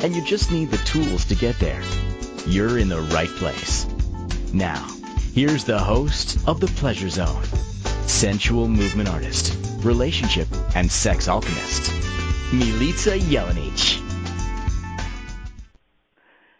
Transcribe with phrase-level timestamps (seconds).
[0.00, 1.82] and you just need the tools to get there,
[2.46, 3.86] you're in the right place.
[4.52, 4.86] Now,
[5.32, 7.44] here's the host of The Pleasure Zone,
[8.06, 11.90] sensual movement artist, relationship and sex alchemist,
[12.52, 14.02] Milica Jelenic.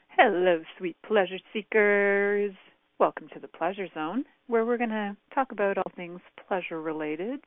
[0.08, 2.54] Hello, sweet pleasure seekers.
[2.98, 7.40] Welcome to The Pleasure Zone, where we're going to talk about all things pleasure related,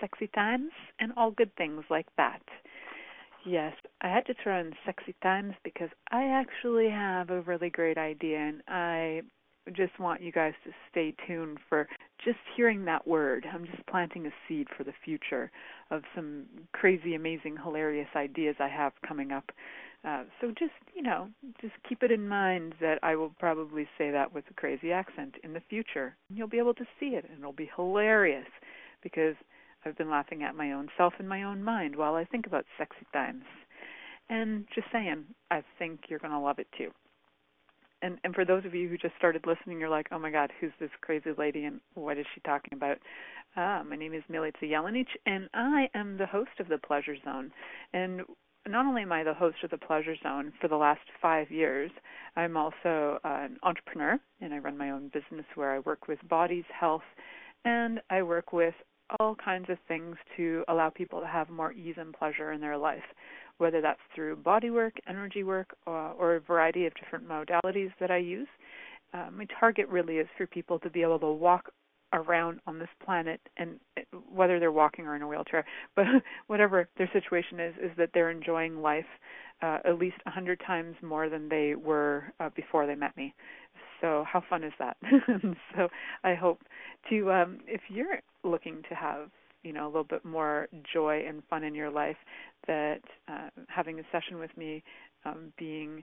[0.00, 2.42] sexy times, and all good things like that.
[3.46, 7.96] Yes, I had to throw in sexy times because I actually have a really great
[7.98, 9.22] idea, and I
[9.74, 11.86] just want you guys to stay tuned for
[12.24, 13.46] just hearing that word.
[13.52, 15.50] I'm just planting a seed for the future
[15.90, 19.50] of some crazy, amazing, hilarious ideas I have coming up.
[20.04, 21.28] Uh, so just, you know,
[21.60, 25.34] just keep it in mind that I will probably say that with a crazy accent
[25.42, 26.16] in the future.
[26.32, 28.46] You'll be able to see it, and it'll be hilarious
[29.02, 29.34] because
[29.84, 32.66] I've been laughing at my own self in my own mind while I think about
[32.76, 33.44] sexy times.
[34.28, 36.90] And just saying, I think you're going to love it too.
[38.02, 40.52] And and for those of you who just started listening, you're like, oh my God,
[40.60, 42.98] who's this crazy lady and what is she talking about?
[43.56, 47.50] Ah, my name is Milica Jelenic, and I am the host of the Pleasure Zone.
[47.92, 48.22] And
[48.68, 51.90] not only am I the host of the Pleasure Zone for the last five years,
[52.36, 56.64] I'm also an entrepreneur, and I run my own business where I work with bodies,
[56.78, 57.02] health,
[57.64, 58.74] and I work with
[59.18, 62.76] all kinds of things to allow people to have more ease and pleasure in their
[62.76, 63.02] life,
[63.58, 68.10] whether that's through body work, energy work, or, or a variety of different modalities that
[68.10, 68.48] I use.
[69.14, 71.70] Uh, my target really is for people to be able to walk
[72.12, 73.78] around on this planet and
[74.32, 75.64] whether they're walking or in a wheelchair
[75.96, 76.06] but
[76.46, 79.04] whatever their situation is is that they're enjoying life
[79.60, 83.34] uh, at least a hundred times more than they were uh, before they met me
[84.00, 84.96] so how fun is that?
[85.76, 85.88] so
[86.24, 86.62] I hope
[87.10, 89.30] to um, if you're looking to have
[89.62, 92.16] you know a little bit more joy and fun in your life,
[92.66, 94.82] that uh, having a session with me,
[95.24, 96.02] um, being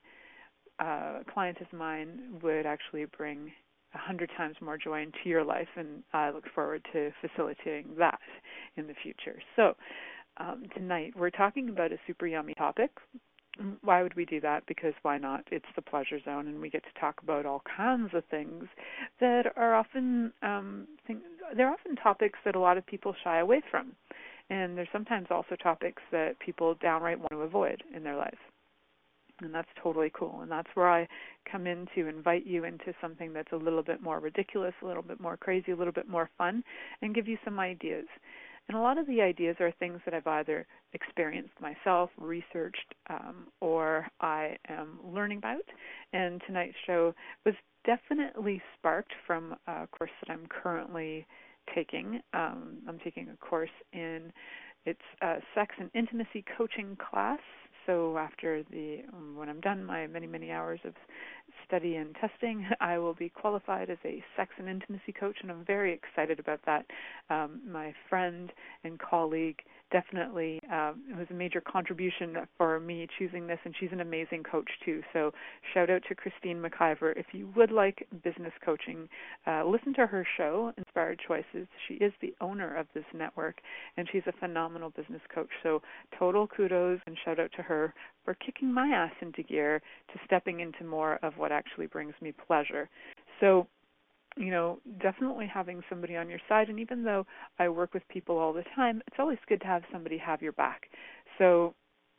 [0.81, 3.51] uh, a client of mine, would actually bring
[3.93, 8.19] a hundred times more joy into your life, and I look forward to facilitating that
[8.77, 9.39] in the future.
[9.55, 9.73] So.
[10.37, 12.91] Um, tonight we're talking about a super yummy topic,
[13.81, 14.65] why would we do that?
[14.67, 15.45] Because why not?
[15.51, 18.65] It's the pleasure zone, and we get to talk about all kinds of things
[19.19, 21.21] that are often um, things,
[21.55, 23.93] they're often topics that a lot of people shy away from,
[24.49, 28.37] and there's sometimes also topics that people downright want to avoid in their life.
[29.41, 30.39] And that's totally cool.
[30.41, 31.07] And that's where I
[31.51, 35.03] come in to invite you into something that's a little bit more ridiculous, a little
[35.03, 36.63] bit more crazy, a little bit more fun,
[37.01, 38.05] and give you some ideas.
[38.67, 43.47] And a lot of the ideas are things that I've either experienced myself, researched, um,
[43.61, 45.61] or I am learning about.
[46.13, 47.13] And tonight's show
[47.45, 47.53] was
[47.85, 51.27] definitely sparked from a course that I'm currently
[51.73, 52.21] taking.
[52.33, 54.31] Um, I'm taking a course in
[54.85, 57.39] it's a sex and intimacy coaching class
[57.85, 59.03] so after the
[59.35, 60.93] when I'm done my many many hours of
[61.67, 65.65] study and testing, I will be qualified as a sex and intimacy coach, and I'm
[65.65, 66.85] very excited about that.
[67.29, 68.51] Um, my friend
[68.83, 69.59] and colleague
[69.91, 74.43] definitely um, it was a major contribution for me choosing this, and she's an amazing
[74.43, 75.01] coach too.
[75.13, 75.31] So
[75.73, 77.13] shout out to Christine McIver.
[77.15, 79.07] If you would like business coaching,
[79.47, 81.67] uh, listen to her show, Inspired Choices.
[81.87, 83.57] She is the owner of this network,
[83.97, 85.49] and she's a phenomenal business coach.
[85.63, 85.81] So
[86.17, 87.93] total kudos and shout out to her
[88.23, 89.81] for kicking my ass into gear
[90.11, 92.89] to stepping into more of what actually brings me pleasure.
[93.39, 93.67] So
[94.37, 96.69] you know, definitely having somebody on your side.
[96.69, 97.25] And even though
[97.59, 100.51] I work with people all the time, it's always good to have somebody have your
[100.51, 100.87] back.
[101.37, 101.73] So,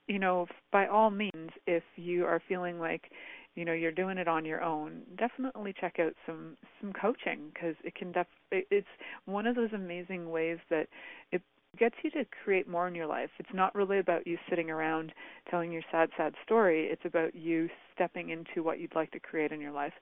[0.07, 3.11] you know, by all means, if you are feeling like,
[3.55, 7.75] you know, you're doing it on your own, definitely check out some some coaching because
[7.85, 8.87] it can def it's
[9.25, 10.89] one of those amazing ways that
[11.33, 11.43] it
[11.79, 13.31] gets you to create more in your life.
[13.39, 15.13] It's not really about you sitting around
[15.51, 16.87] telling your sad, sad story.
[16.87, 19.93] It's about you stepping into what you'd like to create in your life.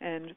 [0.00, 0.34] And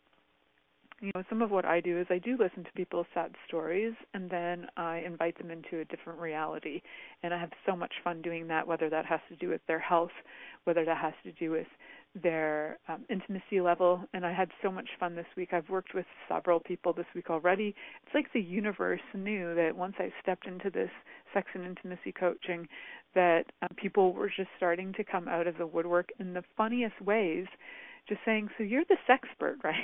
[1.01, 3.93] you know, some of what I do is I do listen to people's sad stories
[4.13, 6.81] and then I invite them into a different reality.
[7.23, 9.79] And I have so much fun doing that, whether that has to do with their
[9.79, 10.11] health,
[10.63, 11.67] whether that has to do with
[12.21, 14.03] their um, intimacy level.
[14.13, 15.49] And I had so much fun this week.
[15.51, 17.75] I've worked with several people this week already.
[18.05, 20.91] It's like the universe knew that once I stepped into this
[21.33, 22.67] sex and intimacy coaching,
[23.15, 26.99] that um, people were just starting to come out of the woodwork in the funniest
[27.01, 27.45] ways
[28.07, 29.77] just saying, "So you're the sexpert, right?"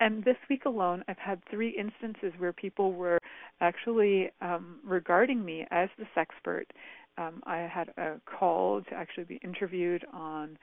[0.00, 3.18] And this week alone, I've had three instances where people were
[3.60, 6.64] actually um, regarding me as the sexpert.
[7.18, 10.58] Um, I had a call to actually be interviewed on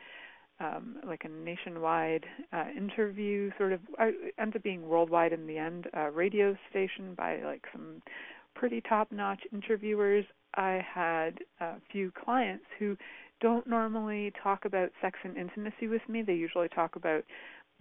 [0.59, 5.57] um, like a nationwide uh, interview, sort of I ended up being worldwide in the
[5.57, 8.01] end, uh, radio station by like some
[8.55, 10.25] pretty top-notch interviewers.
[10.55, 12.97] I had a few clients who
[13.39, 16.23] don't normally talk about sex and intimacy with me.
[16.23, 17.23] They usually talk about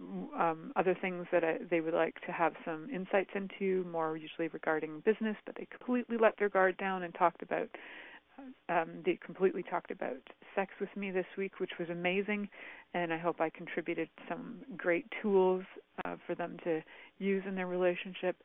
[0.01, 4.47] um, other things that I, they would like to have some insights into, more usually
[4.49, 7.69] regarding business, but they completely let their guard down and talked about.
[8.69, 10.15] Um, they completely talked about
[10.55, 12.47] sex with me this week, which was amazing,
[12.93, 15.63] and I hope I contributed some great tools
[16.05, 16.81] uh, for them to
[17.17, 18.37] use in their relationship.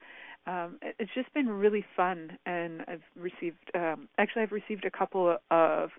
[0.47, 5.37] Um, it's just been really fun, and I've received um, actually I've received a couple
[5.51, 5.91] of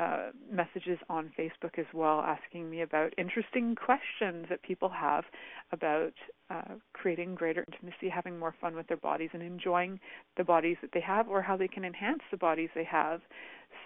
[0.00, 5.24] uh, messages on Facebook as well, asking me about interesting questions that people have
[5.72, 6.14] about
[6.48, 10.00] uh, creating greater intimacy, having more fun with their bodies, and enjoying
[10.38, 13.20] the bodies that they have, or how they can enhance the bodies they have,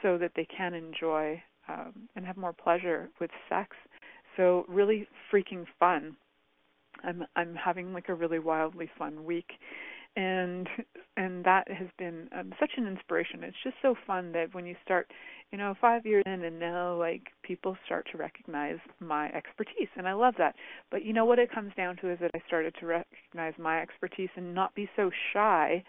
[0.02, 3.76] so that they can enjoy um, and have more pleasure with sex.
[4.36, 6.16] So really freaking fun.
[7.02, 9.50] I'm I'm having like a really wildly fun week
[10.16, 10.68] and
[11.16, 13.44] and that has been um, such an inspiration.
[13.44, 15.08] It's just so fun that when you start,
[15.52, 20.08] you know, five years in, and now like people start to recognize my expertise, and
[20.08, 20.54] I love that.
[20.90, 23.80] But you know what it comes down to is that I started to recognize my
[23.80, 25.84] expertise and not be so shy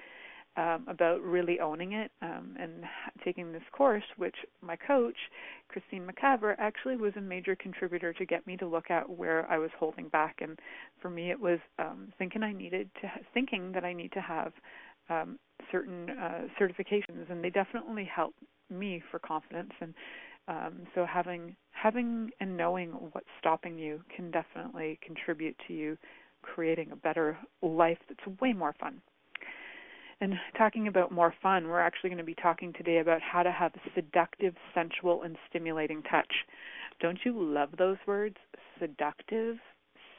[0.57, 2.83] um, about really owning it um, and
[3.23, 5.17] taking this course, which my coach,
[5.67, 9.57] Christine McIver, actually was a major contributor to get me to look at where I
[9.57, 10.37] was holding back.
[10.41, 10.57] And
[11.01, 14.53] for me, it was um, thinking I needed to thinking that I need to have
[15.09, 15.37] um,
[15.71, 19.71] certain uh, certifications, and they definitely helped me for confidence.
[19.81, 19.93] And
[20.47, 25.97] um, so having having and knowing what's stopping you can definitely contribute to you
[26.41, 29.01] creating a better life that's way more fun.
[30.21, 33.51] And talking about more fun, we're actually going to be talking today about how to
[33.51, 36.31] have seductive, sensual, and stimulating touch.
[37.01, 38.37] Don't you love those words?
[38.79, 39.57] Seductive,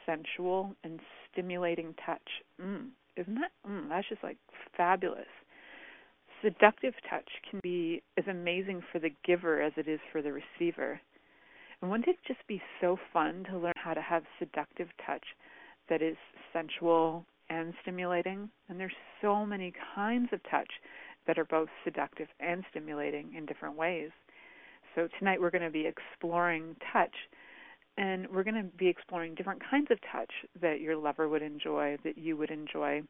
[0.04, 1.00] sensual, and
[1.32, 2.20] stimulating touch.
[2.60, 3.52] Mm, isn't that?
[3.68, 4.36] Mm, that's just like
[4.76, 5.26] fabulous.
[6.42, 11.00] Seductive touch can be as amazing for the giver as it is for the receiver.
[11.80, 15.24] And wouldn't it just be so fun to learn how to have seductive touch
[15.88, 16.16] that is
[16.52, 18.48] sensual, and stimulating.
[18.68, 20.70] And there's so many kinds of touch
[21.26, 24.10] that are both seductive and stimulating in different ways.
[24.94, 27.14] So tonight we're going to be exploring touch
[27.98, 31.96] and we're going to be exploring different kinds of touch that your lover would enjoy,
[32.04, 33.02] that you would enjoy.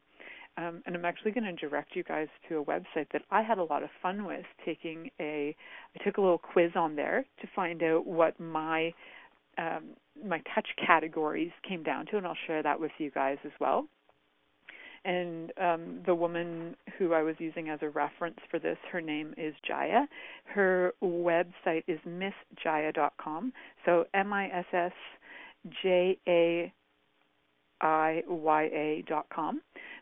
[0.57, 3.57] Um, and I'm actually going to direct you guys to a website that I had
[3.57, 4.45] a lot of fun with.
[4.65, 5.55] Taking a,
[5.95, 8.93] I took a little quiz on there to find out what my
[9.57, 13.51] um, my touch categories came down to, and I'll share that with you guys as
[13.59, 13.87] well.
[15.05, 19.33] And um, the woman who I was using as a reference for this, her name
[19.37, 20.05] is Jaiya.
[20.45, 23.53] Her website is missjaiya.com.
[23.85, 24.91] So M I S S
[25.81, 26.73] J A
[27.81, 29.61] I Y A dot com.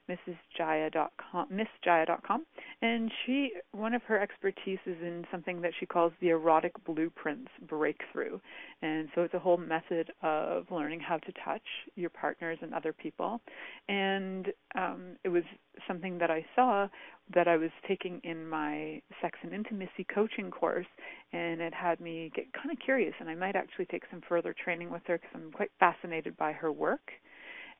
[0.09, 2.45] MrsJaiya.com, MissJaiya.com,
[2.81, 7.51] and she one of her expertise is in something that she calls the erotic blueprints
[7.67, 8.39] breakthrough,
[8.81, 11.61] and so it's a whole method of learning how to touch
[11.95, 13.41] your partners and other people,
[13.89, 15.43] and um, it was
[15.87, 16.87] something that I saw
[17.33, 20.85] that I was taking in my sex and intimacy coaching course,
[21.33, 24.53] and it had me get kind of curious, and I might actually take some further
[24.63, 27.11] training with her because I'm quite fascinated by her work.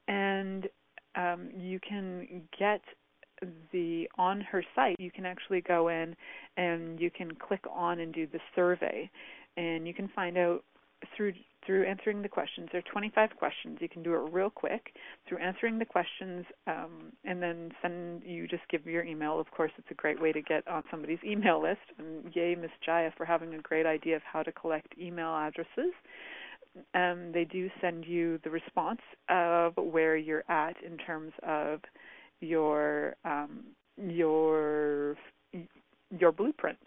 [0.08, 0.67] And
[1.15, 2.81] um, you can get
[3.72, 6.15] the on her site you can actually go in
[6.57, 9.10] and you can click on and do the survey.
[9.57, 10.63] And you can find out
[11.15, 11.34] through
[11.65, 12.69] through answering the questions.
[12.72, 13.79] There are 25 questions.
[13.81, 14.93] You can do it real quick
[15.27, 19.39] through answering the questions um, and then send you just give your email.
[19.39, 21.81] Of course it's a great way to get on somebody's email list.
[21.98, 25.93] And yay miss jaiya for having a great idea of how to collect email addresses
[26.94, 31.79] um, they do send you the response of where you're at in terms of
[32.41, 33.63] your um,
[33.98, 35.15] your
[36.12, 36.77] your blueprint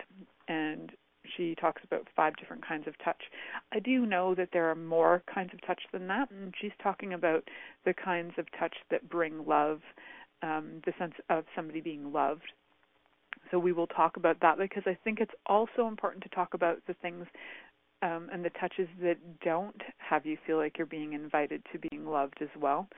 [0.48, 0.92] and
[1.36, 3.22] she talks about five different kinds of touch.
[3.72, 7.12] I do know that there are more kinds of touch than that, and she's talking
[7.12, 7.46] about
[7.84, 9.80] the kinds of touch that bring love,
[10.42, 12.50] um, the sense of somebody being loved.
[13.50, 16.78] So we will talk about that because I think it's also important to talk about
[16.86, 17.26] the things
[18.02, 22.06] um, and the touches that don't have you feel like you're being invited to being
[22.06, 22.88] loved as well.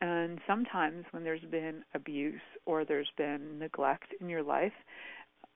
[0.00, 4.72] And sometimes when there's been abuse or there's been neglect in your life,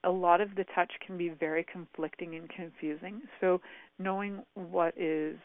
[0.05, 3.23] a lot of the touch can be very conflicting and confusing.
[3.41, 3.61] So
[3.99, 5.37] knowing what is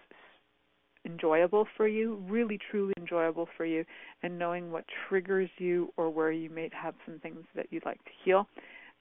[1.05, 3.85] enjoyable for you, really truly enjoyable for you,
[4.23, 8.03] and knowing what triggers you or where you may have some things that you'd like
[8.03, 8.47] to heal.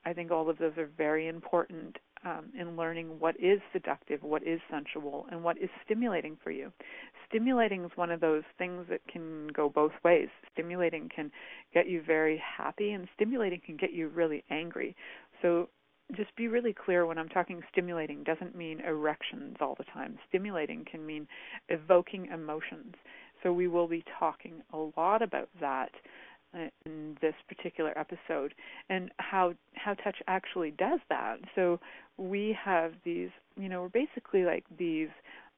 [0.05, 4.43] I think all of those are very important um, in learning what is seductive, what
[4.43, 6.73] is sensual, and what is stimulating for you.
[7.29, 10.29] Stimulating is one of those things that can go both ways.
[10.53, 11.31] Stimulating can
[11.73, 14.97] get you very happy, and stimulating can get you really angry.
[15.41, 15.69] So
[16.17, 20.19] just be really clear when I'm talking stimulating doesn't mean erections all the time.
[20.29, 21.29] Stimulating can mean
[21.69, 22.95] evoking emotions.
[23.43, 25.91] So we will be talking a lot about that
[26.85, 28.55] in this particular episode
[28.89, 31.37] and how how touch actually does that.
[31.55, 31.79] So
[32.17, 35.09] we have these, you know, we're basically like these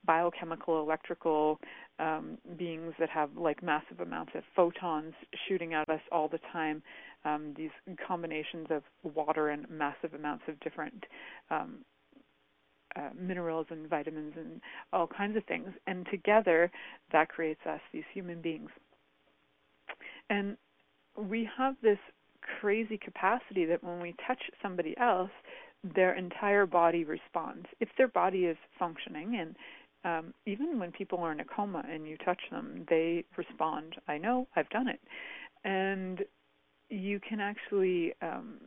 [0.05, 1.59] biochemical electrical
[1.99, 5.15] um, beings that have like massive amounts of photons
[5.47, 6.83] shooting at us all the time.
[7.25, 7.71] Um, these
[8.07, 11.05] combinations of water and massive amounts of different
[11.51, 11.79] um,
[12.97, 14.61] uh, minerals and vitamins and
[14.93, 16.71] all kinds of things, and together
[17.13, 18.71] that creates us, these human beings.
[20.31, 20.57] And
[21.19, 21.99] we have this
[22.61, 25.31] crazy capacity that when we touch somebody else,
[25.95, 27.67] their entire body responds.
[27.81, 29.57] If their body is functioning, and
[30.05, 33.97] um, even when people are in a coma and you touch them, they respond.
[34.07, 35.01] I know, I've done it.
[35.65, 36.25] And
[36.89, 38.61] you can actually um,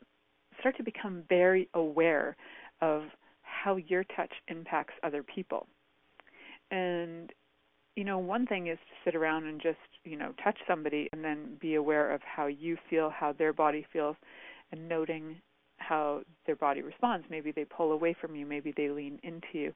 [0.60, 2.36] start to become very aware
[2.82, 3.04] of
[3.42, 5.68] how your touch impacts other people.
[6.70, 7.32] And
[7.96, 11.24] you know, one thing is to sit around and just, you know, touch somebody and
[11.24, 14.16] then be aware of how you feel, how their body feels,
[14.72, 15.36] and noting
[15.78, 17.26] how their body responds.
[17.30, 19.74] Maybe they pull away from you, maybe they lean into you.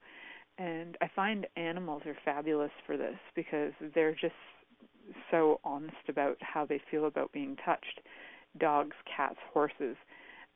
[0.57, 4.33] And I find animals are fabulous for this because they're just
[5.29, 7.99] so honest about how they feel about being touched.
[8.57, 9.97] Dogs, cats, horses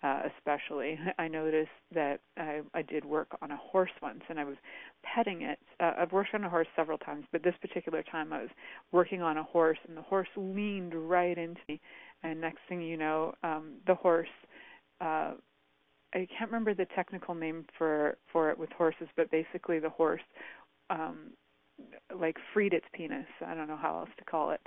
[0.04, 0.98] uh, especially.
[1.20, 4.56] I noticed that I, I did work on a horse once, and I was
[5.04, 5.60] petting it.
[5.80, 8.50] Uh, I've worked on a horse several times, but this particular time I was
[8.92, 11.80] working on a horse, and the horse leaned right into me.
[12.24, 14.28] And next thing you know, um, the horse.
[15.02, 15.34] Uh,
[16.14, 20.22] I can't remember the technical name for for it with horses, but basically the horse
[20.90, 21.32] um
[22.16, 23.26] like freed its penis.
[23.46, 24.62] I don't know how else to call it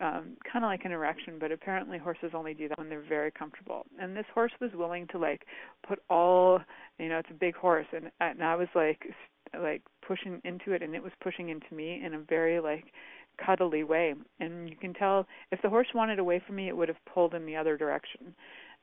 [0.00, 3.30] um, kind of like an erection, but apparently horses only do that when they're very
[3.30, 3.86] comfortable.
[4.00, 5.46] And this horse was willing to like
[5.86, 6.60] put all,
[6.98, 9.06] you know, it's a big horse, and and I was like
[9.60, 12.86] like pushing into it, and it was pushing into me in a very like
[13.44, 14.14] cuddly way.
[14.40, 17.34] And you can tell if the horse wanted away from me, it would have pulled
[17.34, 18.34] in the other direction.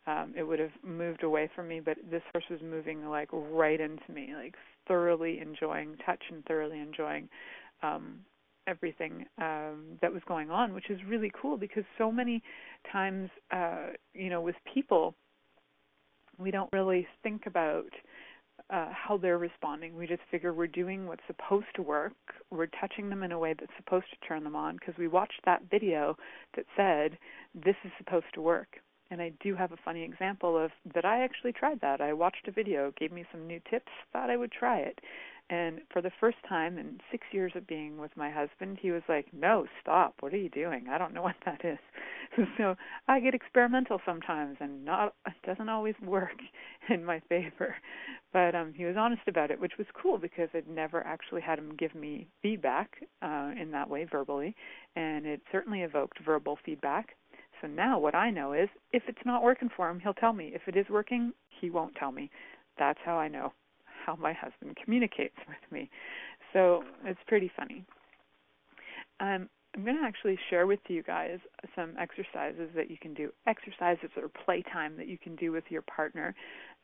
[0.07, 3.79] Um, it would have moved away from me, but this horse was moving like right
[3.79, 4.55] into me, like
[4.87, 7.29] thoroughly enjoying touch and thoroughly enjoying
[7.83, 8.19] um,
[8.67, 12.41] everything um, that was going on, which is really cool because so many
[12.91, 15.15] times, uh, you know, with people,
[16.37, 17.89] we don't really think about
[18.69, 19.95] uh, how they're responding.
[19.95, 22.13] We just figure we're doing what's supposed to work.
[22.51, 25.41] We're touching them in a way that's supposed to turn them on because we watched
[25.45, 26.15] that video
[26.55, 27.17] that said
[27.53, 28.77] this is supposed to work.
[29.09, 31.99] And I do have a funny example of that I actually tried that.
[31.99, 34.99] I watched a video, gave me some new tips, thought I would try it.
[35.51, 39.01] And for the first time in six years of being with my husband, he was
[39.09, 40.15] like, No, stop.
[40.21, 40.85] What are you doing?
[40.89, 41.77] I don't know what that is.
[42.57, 42.75] so
[43.09, 46.37] I get experimental sometimes and not it doesn't always work
[46.89, 47.75] in my favor.
[48.31, 51.59] But um he was honest about it, which was cool because I'd never actually had
[51.59, 54.55] him give me feedback uh in that way verbally
[54.95, 57.09] and it certainly evoked verbal feedback.
[57.59, 60.53] So now what I know is if it's not working for him, he'll tell me.
[60.55, 62.31] If it is working, he won't tell me.
[62.77, 63.51] That's how I know
[64.05, 65.89] how my husband communicates with me.
[66.53, 67.85] So it's pretty funny.
[69.19, 71.39] Um, I'm going to actually share with you guys
[71.75, 75.83] some exercises that you can do, exercises or playtime that you can do with your
[75.83, 76.35] partner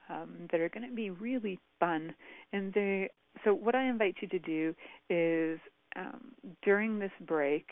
[0.09, 2.13] um, that are going to be really fun.
[2.53, 3.09] And they,
[3.43, 4.73] so what I invite you to do
[5.09, 5.59] is
[5.97, 6.31] um,
[6.63, 7.67] during this break,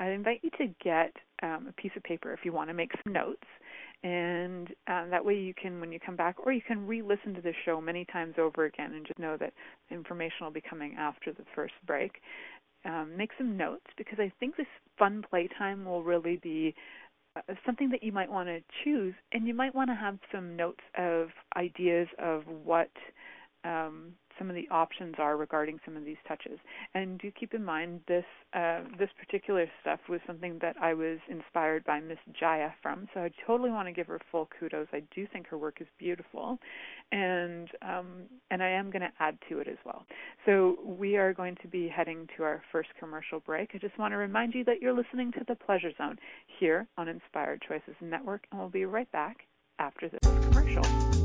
[0.00, 2.92] I invite you to get um, a piece of paper if you want to make
[3.04, 3.46] some notes
[4.04, 7.40] and um, that way you can when you come back or you can re-listen to
[7.40, 9.52] the show many times over again and just know that
[9.90, 12.20] information will be coming after the first break.
[12.84, 16.76] Um, make some notes because i think this fun playtime will really be
[17.34, 20.54] uh, something that you might want to choose and you might want to have some
[20.54, 22.90] notes of ideas of what
[23.64, 26.58] um, some of the options are regarding some of these touches.
[26.94, 31.18] And do keep in mind this uh, this particular stuff was something that I was
[31.28, 33.08] inspired by Miss Jaiya from.
[33.14, 34.88] So I totally want to give her full kudos.
[34.92, 36.58] I do think her work is beautiful,
[37.12, 40.06] and um, and I am going to add to it as well.
[40.46, 43.70] So we are going to be heading to our first commercial break.
[43.74, 46.16] I just want to remind you that you're listening to the Pleasure Zone
[46.58, 49.38] here on Inspired Choices Network, and we'll be right back
[49.78, 51.07] after this commercial.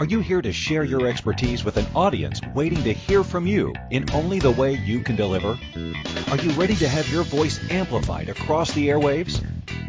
[0.00, 3.74] Are you here to share your expertise with an audience waiting to hear from you
[3.90, 5.58] in only the way you can deliver?
[6.30, 9.42] Are you ready to have your voice amplified across the airwaves?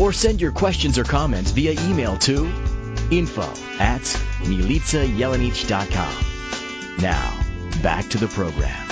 [0.00, 2.52] Or send your questions or comments via email to
[3.10, 3.42] info
[3.78, 4.02] at
[4.42, 6.24] milicajelenic.com.
[7.02, 7.40] Now,
[7.82, 8.88] back to the program.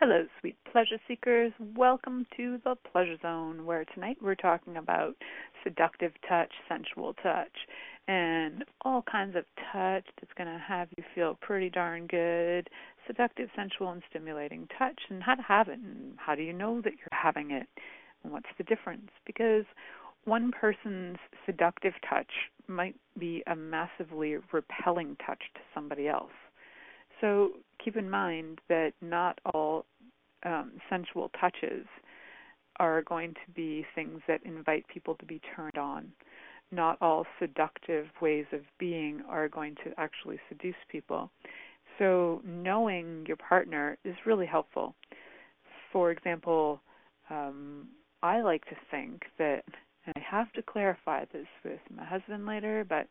[0.00, 1.52] Hello, sweet pleasure seekers.
[1.76, 5.16] Welcome to the Pleasure Zone, where tonight we're talking about
[5.64, 7.66] seductive touch, sensual touch,
[8.06, 12.70] and all kinds of touch that's going to have you feel pretty darn good.
[13.06, 16.80] Seductive, sensual, and stimulating touch, and how to have it, and how do you know
[16.80, 17.66] that you're having it,
[18.22, 19.10] and what's the difference?
[19.26, 19.64] Because
[20.28, 22.30] one person's seductive touch
[22.68, 26.32] might be a massively repelling touch to somebody else.
[27.20, 29.86] So keep in mind that not all
[30.44, 31.86] um, sensual touches
[32.78, 36.12] are going to be things that invite people to be turned on.
[36.70, 41.30] Not all seductive ways of being are going to actually seduce people.
[41.98, 44.94] So knowing your partner is really helpful.
[45.92, 46.80] For example,
[47.30, 47.88] um,
[48.22, 49.64] I like to think that,
[50.16, 53.06] I have to clarify this with my husband later, but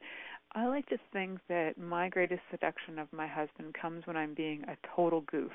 [0.53, 4.63] I like to think that my greatest seduction of my husband comes when I'm being
[4.63, 5.51] a total goof.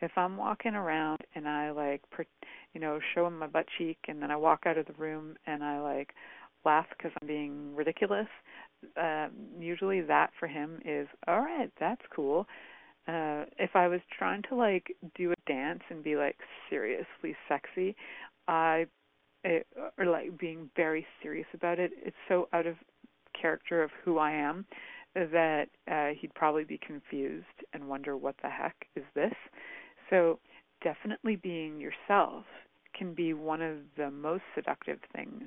[0.00, 2.02] If I'm walking around and I like,
[2.74, 5.36] you know, show him my butt cheek, and then I walk out of the room
[5.46, 6.10] and I like
[6.64, 8.26] laugh because I'm being ridiculous,
[9.00, 11.70] uh, usually that for him is all right.
[11.78, 12.46] That's cool.
[13.06, 16.36] Uh, if I was trying to like do a dance and be like
[16.68, 17.94] seriously sexy,
[18.48, 18.86] I
[19.44, 19.66] it,
[19.98, 22.76] or like being very serious about it, it's so out of
[23.40, 24.64] character of who I am
[25.14, 29.34] that uh, he'd probably be confused and wonder what the heck is this.
[30.10, 30.38] So
[30.82, 32.44] definitely being yourself
[32.96, 35.44] can be one of the most seductive things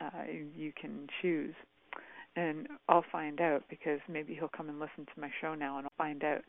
[0.00, 0.24] uh,
[0.56, 1.54] you can choose.
[2.36, 5.86] And I'll find out because maybe he'll come and listen to my show now and
[5.86, 6.42] I'll find out.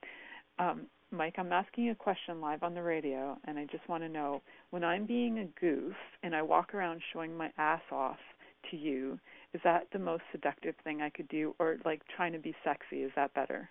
[0.59, 4.09] Um, Mike, I'm asking a question live on the radio, and I just want to
[4.09, 8.17] know when I'm being a goof and I walk around showing my ass off
[8.71, 9.19] to you,
[9.53, 13.03] is that the most seductive thing I could do, or like trying to be sexy?
[13.03, 13.69] Is that better?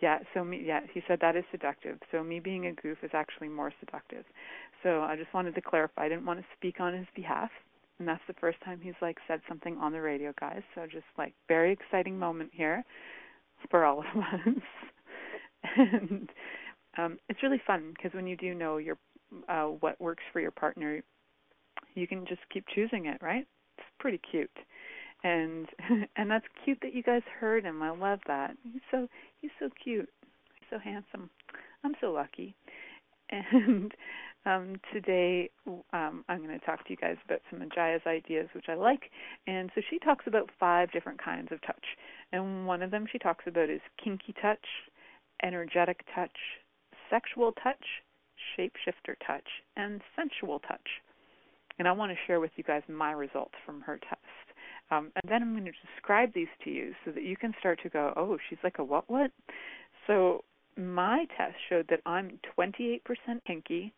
[0.00, 1.98] Yeah, so me yeah, he said that is seductive.
[2.12, 4.24] So me being a goof is actually more seductive.
[4.84, 6.04] So I just wanted to clarify.
[6.04, 7.50] I didn't want to speak on his behalf.
[7.98, 10.62] And that's the first time he's like said something on the radio, guys.
[10.76, 12.84] So just like very exciting moment here
[13.70, 14.62] for all of us.
[15.76, 16.28] and
[16.96, 18.96] um it's really fun because when you do know your
[19.48, 21.02] uh what works for your partner,
[21.94, 23.46] you can just keep choosing it, right?
[23.76, 24.50] It's pretty cute.
[25.24, 25.66] And
[26.16, 27.82] and that's cute that you guys heard him.
[27.82, 28.56] I love that.
[28.62, 29.08] He's so
[29.40, 30.08] he's so cute.
[30.60, 31.30] He's so handsome.
[31.84, 32.54] I'm so lucky.
[33.30, 33.92] And
[34.46, 35.50] um, today
[35.92, 38.74] um, I'm going to talk to you guys about some of Jaiya's ideas, which I
[38.74, 39.10] like.
[39.46, 41.84] And so she talks about five different kinds of touch.
[42.32, 44.64] And one of them she talks about is kinky touch,
[45.42, 46.36] energetic touch,
[47.10, 47.84] sexual touch,
[48.56, 50.88] shapeshifter touch, and sensual touch.
[51.78, 54.20] And I want to share with you guys my results from her test.
[54.90, 57.80] Um, and then I'm going to describe these to you so that you can start
[57.82, 59.30] to go, oh, she's like a what what?
[60.06, 60.44] So
[60.76, 63.00] my test showed that I'm 28%
[63.46, 63.92] kinky,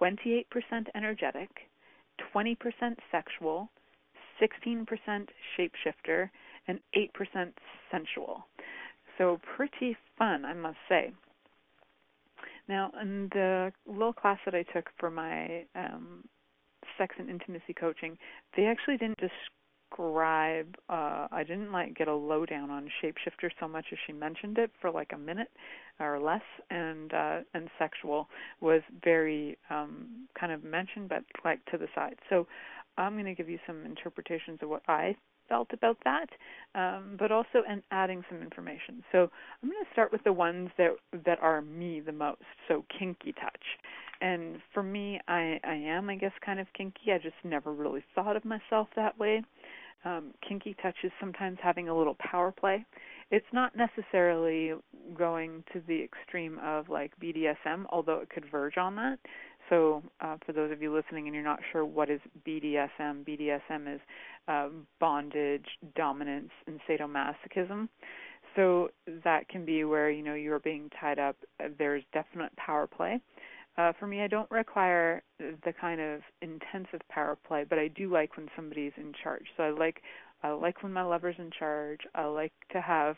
[0.00, 0.44] 28%
[0.94, 1.48] energetic,
[2.34, 2.56] 20%
[3.10, 3.70] sexual,
[4.40, 4.86] 16%
[5.56, 6.30] shapeshifter,
[6.68, 7.52] and 8%
[7.90, 8.46] sensual.
[9.18, 11.12] So pretty fun, I must say.
[12.68, 16.24] Now, in the little class that I took for my um,
[16.96, 18.16] sex and intimacy coaching,
[18.56, 20.74] they actually didn't describe.
[20.88, 24.70] Uh, I didn't like get a lowdown on shapeshifter so much as she mentioned it
[24.80, 25.50] for like a minute
[26.00, 28.28] or less, and uh, and sexual
[28.60, 32.16] was very um, kind of mentioned, but like to the side.
[32.30, 32.46] So
[32.96, 35.16] I'm going to give you some interpretations of what I
[35.72, 36.28] about that,
[36.74, 39.02] um, but also and adding some information.
[39.12, 39.30] So
[39.62, 40.90] I'm going to start with the ones that
[41.24, 42.42] that are me the most.
[42.68, 43.62] So kinky touch,
[44.20, 47.12] and for me, I I am I guess kind of kinky.
[47.12, 49.42] I just never really thought of myself that way.
[50.04, 52.84] Um, kinky touch is sometimes having a little power play.
[53.30, 54.72] It's not necessarily
[55.16, 59.18] going to the extreme of like BDSM, although it could verge on that.
[59.70, 63.94] So, uh, for those of you listening and you're not sure what is BDSM, BDSM
[63.94, 64.00] is
[64.48, 64.68] uh,
[65.00, 67.88] bondage, dominance, and sadomasochism.
[68.56, 68.90] So
[69.24, 71.36] that can be where you know you're being tied up.
[71.78, 73.20] There's definite power play.
[73.78, 78.10] Uh, for me, I don't require the kind of intensive power play, but I do
[78.10, 79.46] like when somebody's in charge.
[79.56, 80.02] So I like
[80.42, 82.00] I like when my lover's in charge.
[82.14, 83.16] I like to have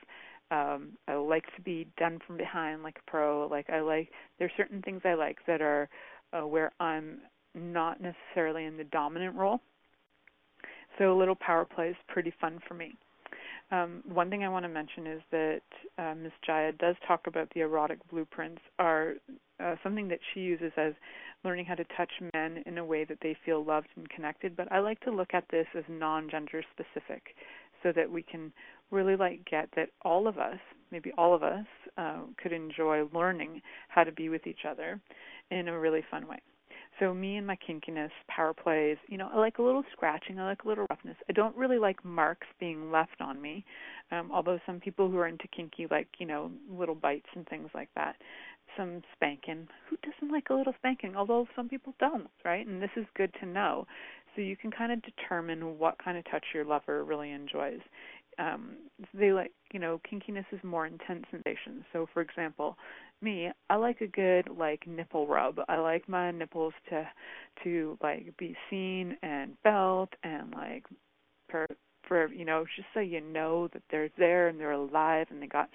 [0.51, 3.49] um I like to be done from behind like a pro.
[3.51, 5.89] Like I like there's certain things I like that are
[6.33, 7.19] uh, where I'm
[7.55, 9.61] not necessarily in the dominant role.
[10.99, 12.97] So a little power play is pretty fun for me.
[13.71, 15.63] Um, one thing I want to mention is that
[15.99, 16.33] uh, Ms.
[16.47, 19.15] Jaiya does talk about the erotic blueprints are
[19.59, 20.93] uh, something that she uses as
[21.45, 24.57] learning how to touch men in a way that they feel loved and connected.
[24.57, 27.35] But I like to look at this as non-gender specific,
[27.83, 28.53] so that we can
[28.91, 30.59] really like get that all of us,
[30.91, 31.67] maybe all of us,
[31.99, 35.01] uh, could enjoy learning how to be with each other
[35.51, 36.41] in a really fun way.
[37.01, 40.45] So me and my kinkiness, power plays, you know, I like a little scratching, I
[40.47, 41.17] like a little roughness.
[41.29, 43.65] I don't really like marks being left on me.
[44.13, 47.71] Um, although some people who are into kinky like, you know, little bites and things
[47.75, 48.17] like that.
[48.77, 49.67] Some spanking.
[49.89, 51.17] Who doesn't like a little spanking?
[51.17, 52.67] Although some people don't, right?
[52.67, 53.87] And this is good to know.
[54.35, 57.81] So you can kind of determine what kind of touch your lover really enjoys
[58.39, 58.77] um
[59.13, 61.85] they like you know kinkiness is more intense sensations.
[61.93, 62.77] so for example
[63.23, 65.61] me i like a good like nipple rub.
[65.69, 67.07] I like my nipples to
[67.63, 70.85] to like be seen and felt and like
[71.49, 71.67] for
[72.07, 75.47] for you know just so you know that they're there and they're alive and they
[75.47, 75.71] got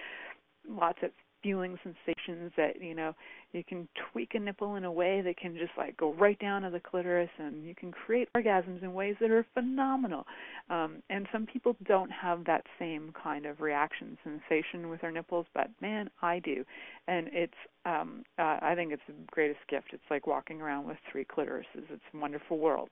[0.68, 3.14] lots of feeling sensations that you know
[3.52, 6.62] you can tweak a nipple in a way that can just like go right down
[6.62, 10.26] to the clitoris and you can create orgasms in ways that are phenomenal.
[10.70, 15.46] Um and some people don't have that same kind of reaction sensation with their nipples
[15.54, 16.64] but man i do.
[17.08, 17.54] And it's
[17.86, 19.88] um uh, i think it's the greatest gift.
[19.94, 21.86] It's like walking around with three clitorises.
[21.90, 22.90] It's a wonderful world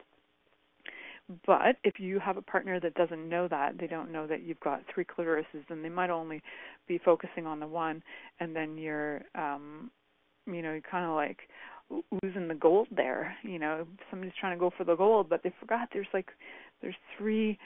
[1.46, 4.60] but if you have a partner that doesn't know that, they don't know that you've
[4.62, 6.42] got three clitorises, then they might only
[6.88, 8.02] be focusing on the one,
[8.40, 9.92] and then you're, um,
[10.46, 11.40] you know, you're kind of like
[12.24, 13.36] losing the gold there.
[13.44, 16.30] You know, somebody's trying to go for the gold, but they forgot there's like
[16.82, 17.58] there's three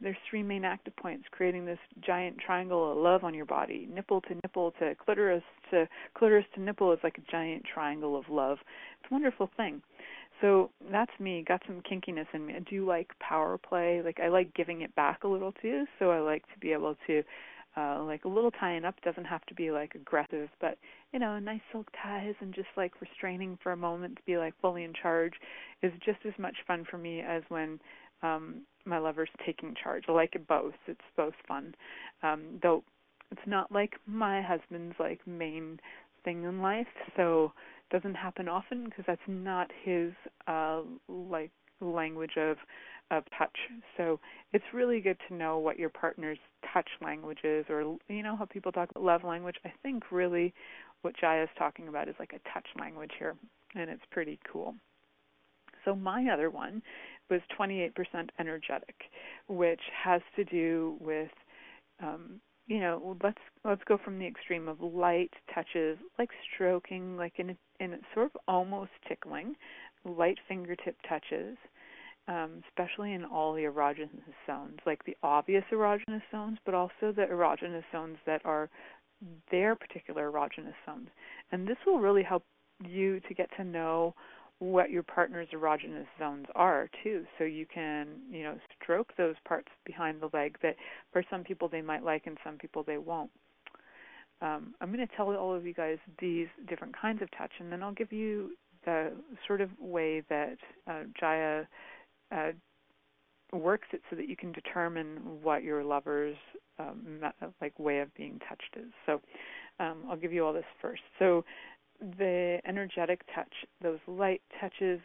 [0.00, 3.88] there's three main active points creating this giant triangle of love on your body.
[3.92, 8.28] Nipple to nipple to clitoris to clitoris to nipple is like a giant triangle of
[8.28, 8.58] love.
[9.00, 9.82] It's a wonderful thing
[10.40, 11.44] so that's me.
[11.46, 12.54] Got some kinkiness in me.
[12.54, 14.02] I do like power play.
[14.04, 15.84] Like I like giving it back a little too.
[15.98, 17.22] So I like to be able to,
[17.76, 20.78] uh, like a little tying up doesn't have to be like aggressive, but
[21.12, 24.54] you know, nice silk ties and just like restraining for a moment to be like
[24.60, 25.34] fully in charge
[25.82, 27.78] is just as much fun for me as when
[28.22, 30.04] um my lover's taking charge.
[30.08, 30.74] I like it both.
[30.86, 31.74] It's both fun.
[32.22, 32.82] Um though
[33.30, 35.78] it's not like my husband's like main
[36.24, 36.86] thing in life.
[37.16, 37.52] So
[37.90, 40.12] it doesn't happen often because that's not his
[40.46, 42.56] uh, like language of
[43.10, 43.56] of touch.
[43.96, 44.20] So
[44.52, 46.38] it's really good to know what your partner's
[46.72, 49.56] touch language is, or you know how people talk about love language.
[49.64, 50.54] I think really
[51.02, 53.34] what Jaiya is talking about is like a touch language here,
[53.74, 54.74] and it's pretty cool.
[55.84, 56.82] So my other one
[57.30, 57.92] was 28%
[58.38, 58.94] energetic,
[59.48, 61.30] which has to do with
[62.02, 67.32] um, you know, let's let's go from the extreme of light touches, like stroking, like
[67.38, 69.56] in in sort of almost tickling,
[70.04, 71.58] light fingertip touches,
[72.28, 74.08] um, especially in all the erogenous
[74.46, 78.70] zones, like the obvious erogenous zones, but also the erogenous zones that are
[79.50, 81.08] their particular erogenous zones.
[81.50, 82.44] And this will really help
[82.86, 84.14] you to get to know
[84.60, 87.24] what your partner's erogenous zones are too.
[87.38, 90.76] So you can you know stroke those parts behind the leg that
[91.12, 93.30] for some people they might like and some people they won't.
[94.42, 97.70] Um, i'm going to tell all of you guys these different kinds of touch and
[97.70, 98.52] then i'll give you
[98.86, 99.12] the
[99.46, 101.66] sort of way that uh, jaiya
[102.32, 102.52] uh,
[103.52, 106.36] works it so that you can determine what your lover's
[106.78, 107.20] um,
[107.60, 108.90] like way of being touched is.
[109.06, 109.20] So
[109.78, 111.02] um, i'll give you all this first.
[111.18, 111.44] So
[112.00, 115.00] the energetic touch, those light touches,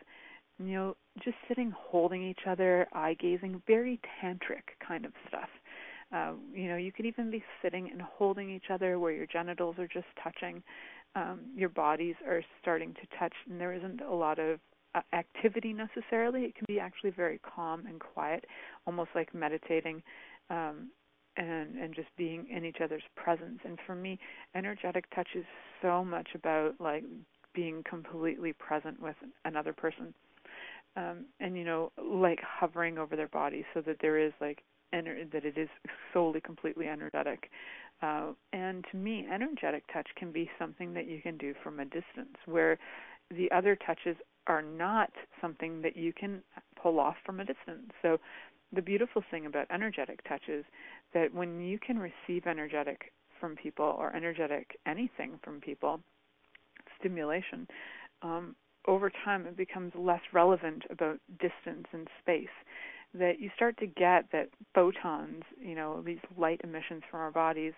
[0.59, 5.49] you know, just sitting holding each other, eye gazing, very tantric kind of stuff.
[6.13, 9.75] Uh, you know, you could even be sitting and holding each other where your genitals
[9.79, 10.61] are just touching,
[11.15, 14.59] um, your bodies are starting to touch, and there isn't a lot of
[14.93, 16.43] uh, activity necessarily.
[16.43, 18.45] It can be actually very calm and quiet,
[18.85, 20.03] almost like meditating.
[20.49, 20.89] Um,
[21.37, 23.59] and and just being in each other's presence.
[23.65, 24.19] And for me
[24.55, 25.45] energetic touch is
[25.81, 27.03] so much about like
[27.53, 30.13] being completely present with another person.
[30.95, 35.29] Um and you know like hovering over their body so that there is like ener-
[35.31, 35.69] that it is
[36.13, 37.49] solely completely energetic.
[38.01, 41.85] Uh and to me energetic touch can be something that you can do from a
[41.85, 42.77] distance where
[43.31, 44.15] the other touches
[44.47, 46.41] are not something that you can
[46.81, 47.91] pull off from a distance.
[48.01, 48.19] So
[48.75, 50.65] the beautiful thing about energetic touch is
[51.13, 55.99] that when you can receive energetic from people or energetic anything from people,
[56.99, 57.67] stimulation,
[58.21, 58.55] um,
[58.87, 62.47] over time it becomes less relevant about distance and space.
[63.13, 67.73] That you start to get that photons, you know, these light emissions from our bodies,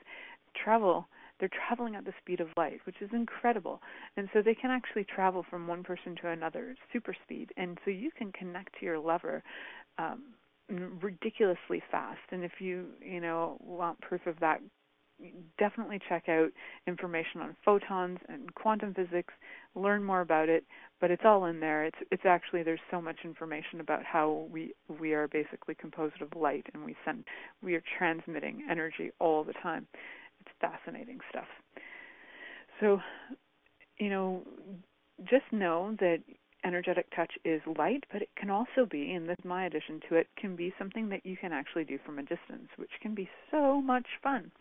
[0.63, 1.07] travel
[1.39, 3.81] they're traveling at the speed of light, which is incredible.
[4.15, 7.51] And so they can actually travel from one person to another, super speed.
[7.57, 9.43] And so you can connect to your lover
[9.99, 10.23] um,
[10.69, 12.19] ridiculously fast.
[12.31, 14.61] And if you you know want proof of that,
[15.57, 16.49] definitely check out
[16.85, 19.33] information on photons and quantum physics.
[19.75, 20.65] Learn more about it.
[20.99, 21.85] But it's all in there.
[21.85, 26.29] It's it's actually there's so much information about how we we are basically composed of
[26.35, 27.23] light and we send
[27.61, 29.87] we are transmitting energy all the time.
[30.41, 31.47] It's fascinating stuff.
[32.79, 32.99] So,
[33.97, 34.43] you know,
[35.23, 36.19] just know that
[36.65, 40.15] energetic touch is light, but it can also be, and this is my addition to
[40.15, 43.29] it, can be something that you can actually do from a distance, which can be
[43.51, 44.51] so much fun.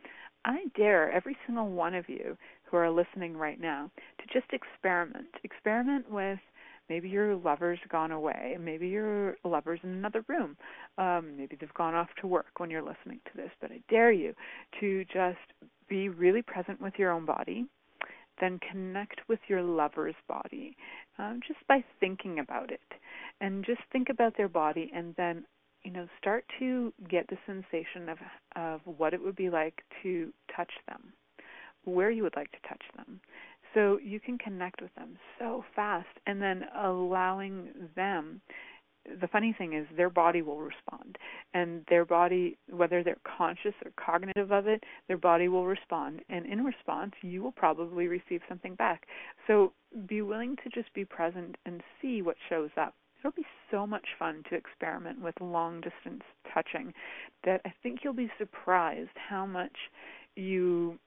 [0.45, 5.27] I dare every single one of you who are listening right now to just experiment.
[5.43, 6.39] Experiment with
[6.89, 10.57] maybe your lover's gone away, maybe your lover's in another room,
[10.99, 13.51] um, maybe they've gone off to work when you're listening to this.
[13.61, 14.35] But I dare you
[14.81, 15.39] to just
[15.89, 17.67] be really present with your own body
[18.41, 20.77] then connect with your lover's body
[21.19, 22.81] um, just by thinking about it.
[23.41, 25.45] And just think about their body and then
[25.87, 28.19] you know start to get the sensation of
[28.57, 31.13] of what it would be like to touch them
[31.85, 33.21] where you would like to touch them
[33.73, 38.41] so you can connect with them so fast and then allowing them
[39.21, 41.19] the funny thing is their body will respond.
[41.55, 46.21] And their body whether they're conscious or cognitive of it their body will respond.
[46.29, 49.07] And in response you will probably receive something back.
[49.47, 49.73] So
[50.07, 52.95] be willing to just be present and see what shows up.
[53.21, 56.23] It'll be so much fun to experiment with long distance
[56.55, 56.95] touching
[57.45, 59.77] that i think you'll be surprised how much
[60.37, 60.99] you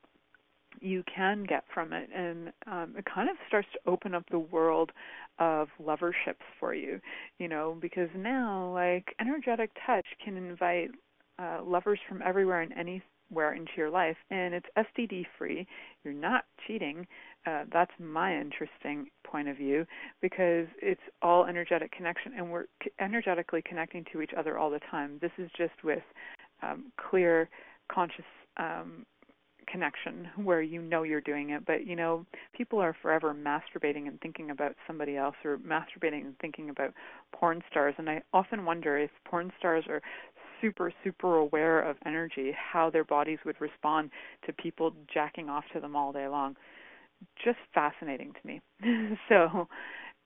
[0.81, 2.09] you can get from it.
[2.15, 4.91] And um, it kind of starts to open up the world
[5.39, 6.99] of loverships for you,
[7.39, 10.89] you know, because now like energetic touch can invite
[11.39, 15.65] uh, lovers from everywhere and anywhere into your life, and it's STD free.
[16.03, 17.07] You're not cheating.
[17.45, 19.85] Uh, that's my interesting point of view
[20.21, 22.65] because it's all energetic connection, and we're
[22.99, 25.17] energetically connecting to each other all the time.
[25.21, 26.03] This is just with
[26.61, 27.49] um, clear,
[27.89, 28.25] conscious
[28.57, 29.05] um,
[29.71, 34.19] connection where you know you're doing it but you know people are forever masturbating and
[34.21, 36.93] thinking about somebody else or masturbating and thinking about
[37.33, 40.01] porn stars and i often wonder if porn stars are
[40.61, 44.09] super super aware of energy how their bodies would respond
[44.45, 46.55] to people jacking off to them all day long.
[47.43, 48.61] Just fascinating to me.
[49.29, 49.67] So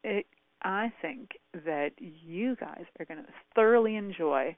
[0.03, 0.25] it
[0.63, 1.32] i think
[1.65, 4.56] that you guys are going to thoroughly enjoy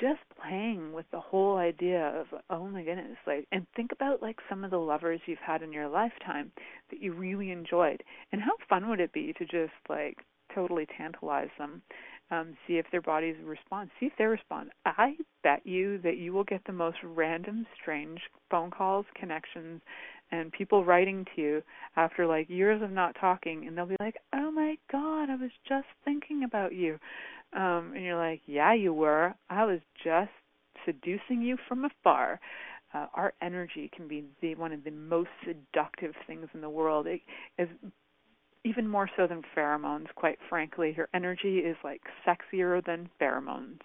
[0.00, 4.38] just playing with the whole idea of oh my goodness like and think about like
[4.48, 6.50] some of the lovers you've had in your lifetime
[6.90, 8.02] that you really enjoyed.
[8.32, 10.18] And how fun would it be to just like
[10.54, 11.82] totally tantalize them
[12.30, 14.70] um see if their bodies respond see if they respond.
[14.86, 19.80] I bet you that you will get the most random strange phone calls connections
[20.30, 21.62] and people writing to you
[21.96, 25.50] after like years of not talking and they'll be like oh my god i was
[25.68, 26.98] just thinking about you
[27.54, 29.34] um, and you're like, yeah, you were.
[29.48, 30.30] I was just
[30.84, 32.40] seducing you from afar.
[32.92, 37.06] Uh, our energy can be the one of the most seductive things in the world.
[37.06, 37.20] it
[37.58, 37.68] is
[38.64, 40.94] even more so than pheromones, quite frankly.
[40.96, 43.80] Your energy is like sexier than pheromones.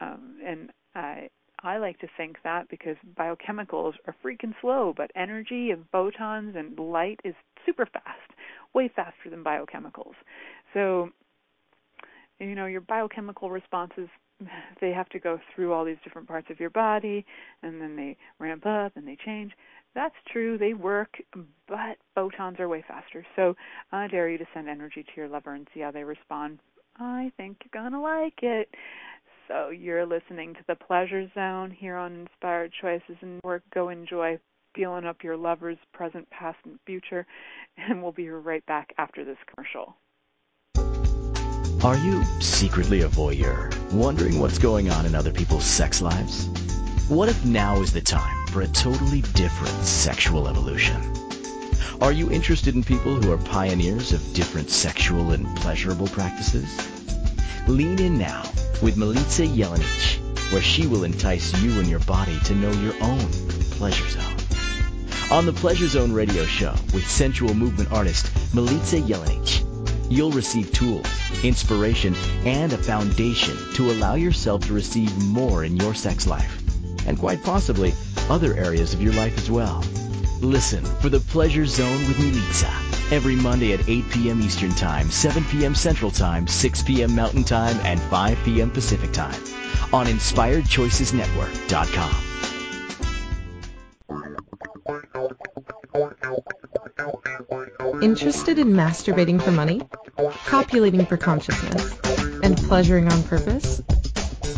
[0.00, 1.28] Um, and I
[1.62, 6.78] I like to think that because biochemicals are freaking slow, but energy and photons and
[6.78, 7.34] light is
[7.66, 8.30] super fast,
[8.74, 10.14] way faster than biochemicals.
[10.72, 11.10] So,
[12.38, 14.08] you know, your biochemical responses
[14.80, 17.24] they have to go through all these different parts of your body
[17.62, 19.52] and then they ramp up and they change.
[19.94, 21.16] That's true, they work,
[21.68, 23.26] but photons are way faster.
[23.34, 23.56] So
[23.90, 26.60] I dare you to send energy to your lover and see how they respond.
[26.96, 28.68] I think you're going to like it.
[29.50, 33.64] So you're listening to the Pleasure Zone here on Inspired Choices Network.
[33.74, 34.38] Go enjoy
[34.76, 37.26] feeling up your lovers, present, past, and future.
[37.76, 39.96] And we'll be right back after this commercial.
[41.82, 46.46] Are you secretly a voyeur, wondering what's going on in other people's sex lives?
[47.08, 51.00] What if now is the time for a totally different sexual evolution?
[52.00, 56.99] Are you interested in people who are pioneers of different sexual and pleasurable practices?
[57.66, 58.42] Lean in now
[58.82, 63.28] with Milica Jelenic, where she will entice you and your body to know your own
[63.72, 64.36] pleasure zone.
[65.30, 69.64] On the Pleasure Zone radio show with sensual movement artist Milica Jelenic,
[70.10, 71.06] you'll receive tools,
[71.44, 76.60] inspiration, and a foundation to allow yourself to receive more in your sex life,
[77.06, 77.94] and quite possibly
[78.28, 79.84] other areas of your life as well.
[80.40, 82.79] Listen for the Pleasure Zone with Milica
[83.10, 84.42] every Monday at 8 p.m.
[84.42, 85.74] Eastern Time, 7 p.m.
[85.74, 87.14] Central Time, 6 p.m.
[87.14, 88.70] Mountain Time, and 5 p.m.
[88.70, 89.40] Pacific Time
[89.92, 92.26] on InspiredChoicesNetwork.com.
[98.02, 99.80] Interested in masturbating for money,
[100.46, 101.98] copulating for consciousness,
[102.42, 103.82] and pleasuring on purpose?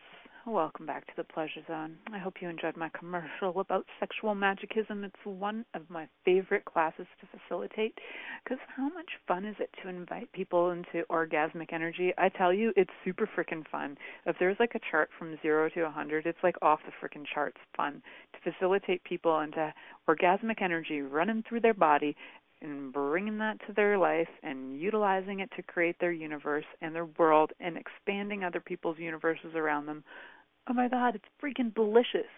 [0.47, 1.97] Welcome back to the Pleasure Zone.
[2.13, 5.03] I hope you enjoyed my commercial about sexual magicism.
[5.03, 7.99] It's one of my favorite classes to facilitate
[8.41, 12.13] because how much fun is it to invite people into orgasmic energy?
[12.17, 13.97] I tell you, it's super freaking fun.
[14.25, 17.25] If there's like a chart from zero to a 100, it's like off the freaking
[17.25, 19.73] charts fun to facilitate people into
[20.07, 22.15] orgasmic energy running through their body
[22.61, 27.05] and bringing that to their life and utilizing it to create their universe and their
[27.05, 30.03] world and expanding other people's universes around them
[30.69, 32.29] oh my god, it's freaking delicious.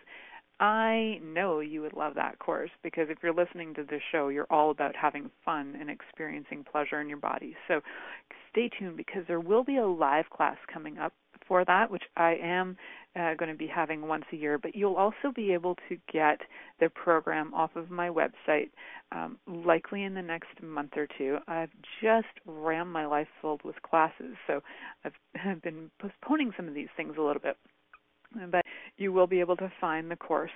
[0.60, 4.48] I know you would love that course because if you're listening to this show, you're
[4.50, 7.56] all about having fun and experiencing pleasure in your body.
[7.68, 7.80] So
[8.52, 11.14] stay tuned because there will be a live class coming up
[11.48, 12.76] for that, which I am
[13.16, 14.58] uh, going to be having once a year.
[14.58, 16.42] But you'll also be able to get
[16.82, 18.70] the program off of my website
[19.14, 21.38] um, likely in the next month or two.
[21.48, 24.62] I've just rammed my life filled with classes, so
[25.06, 27.56] I've been postponing some of these things a little bit
[28.52, 28.66] but
[28.98, 30.52] you will be able to find the course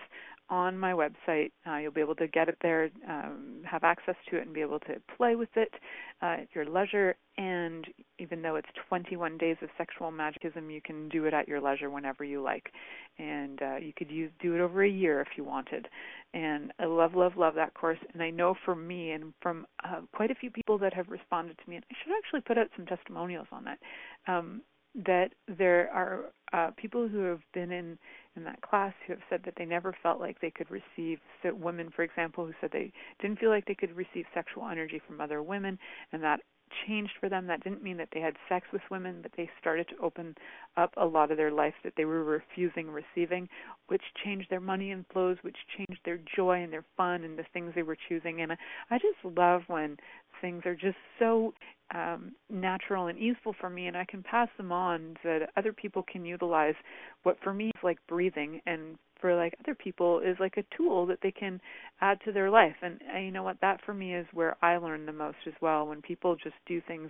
[0.50, 1.52] on my website.
[1.68, 4.62] Uh, you'll be able to get it there, um, have access to it, and be
[4.62, 5.74] able to play with it
[6.22, 7.16] uh, at your leisure.
[7.38, 7.88] And
[8.20, 11.89] even though it's 21 days of sexual magicism, you can do it at your leisure
[11.89, 12.72] whenever you like.
[13.18, 15.88] And uh, you could use do it over a year if you wanted.
[16.34, 18.00] And I love, love, love that course.
[18.14, 21.58] And I know for me and from uh, quite a few people that have responded
[21.64, 23.80] to me, and I should actually put out some testimonials on that.
[24.28, 24.62] Um,
[24.96, 27.98] that there are uh, people who have been in
[28.36, 31.54] in that class who have said that they never felt like they could receive so
[31.54, 32.91] women for example who said they
[33.22, 35.78] didn't feel like they could receive sexual energy from other women
[36.12, 36.39] and that
[36.88, 37.47] changed for them.
[37.47, 40.36] That didn't mean that they had sex with women but they started to open
[40.78, 43.47] up a lot of their life that they were refusing receiving
[43.88, 47.71] which changed their money inflows which changed their joy and their fun and the things
[47.76, 48.41] they were choosing.
[48.41, 48.51] And
[48.89, 49.97] i just love when
[50.41, 51.53] things are just so
[51.93, 55.74] um, natural and useful for me, and I can pass them on so that other
[55.74, 56.76] people can utilize
[57.24, 61.05] what for me is like breathing, and for like other people is like a tool
[61.05, 61.61] that they can
[62.01, 62.76] add to their life.
[62.82, 63.55] And, and you know what?
[63.61, 65.88] That for me is where I learn the most as well.
[65.88, 67.09] When people just do things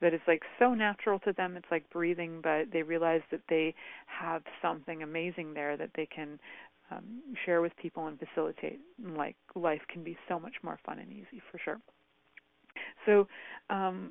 [0.00, 3.76] that is like so natural to them, it's like breathing, but they realize that they
[4.06, 6.40] have something amazing there that they can
[6.90, 7.04] um,
[7.46, 8.80] share with people and facilitate.
[9.04, 11.78] and Like life can be so much more fun and easy for sure.
[13.06, 13.28] So,
[13.70, 14.10] um,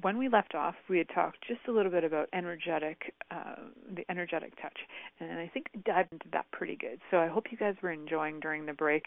[0.00, 3.54] when we left off, we had talked just a little bit about energetic, uh,
[3.94, 4.78] the energetic touch,
[5.20, 7.00] and I think dived into that pretty good.
[7.10, 9.04] So I hope you guys were enjoying during the break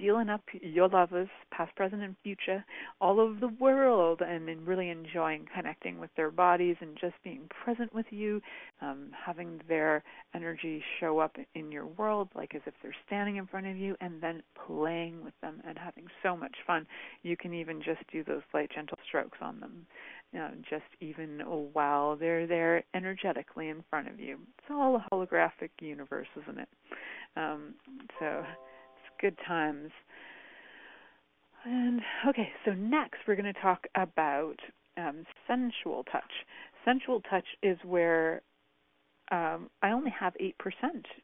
[0.00, 2.64] feeling up your lovers, past, present, and future,
[3.00, 7.42] all over the world, and, and really enjoying connecting with their bodies and just being
[7.64, 8.40] present with you,
[8.80, 10.02] um, having their
[10.34, 13.94] energy show up in your world, like as if they're standing in front of you,
[14.00, 16.86] and then playing with them and having so much fun.
[17.22, 19.86] You can even just do those light, gentle strokes on them.
[20.32, 21.40] You know, just even
[21.72, 24.38] while they're there energetically in front of you.
[24.58, 26.68] It's all a holographic universe, isn't it?
[27.36, 27.74] Um,
[28.20, 28.44] so
[29.20, 29.90] good times.
[31.64, 34.56] And okay, so next we're going to talk about
[34.96, 36.30] um, sensual touch.
[36.84, 38.40] Sensual touch is where
[39.30, 40.52] um, I only have 8%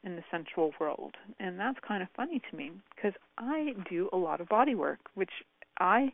[0.03, 1.15] in the sensual world.
[1.39, 4.99] And that's kind of funny to me because I do a lot of body work,
[5.15, 5.31] which
[5.79, 6.13] I,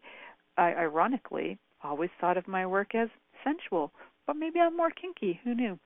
[0.57, 3.09] I ironically always thought of my work as
[3.43, 3.91] sensual.
[4.25, 5.39] But maybe I'm more kinky.
[5.43, 5.77] Who knew?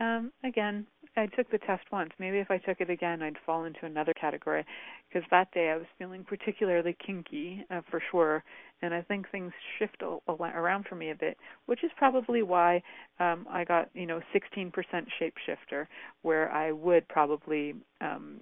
[0.00, 0.86] Um, again,
[1.16, 2.10] I took the test once.
[2.18, 4.64] Maybe if I took it again, I'd fall into another category.
[5.08, 8.44] Because that day I was feeling particularly kinky, uh, for sure,
[8.82, 11.36] and I think things shift a- around for me a bit,
[11.66, 12.82] which is probably why
[13.18, 14.72] um, I got, you know, 16%
[15.20, 15.86] shapeshifter,
[16.22, 18.40] where I would probably um,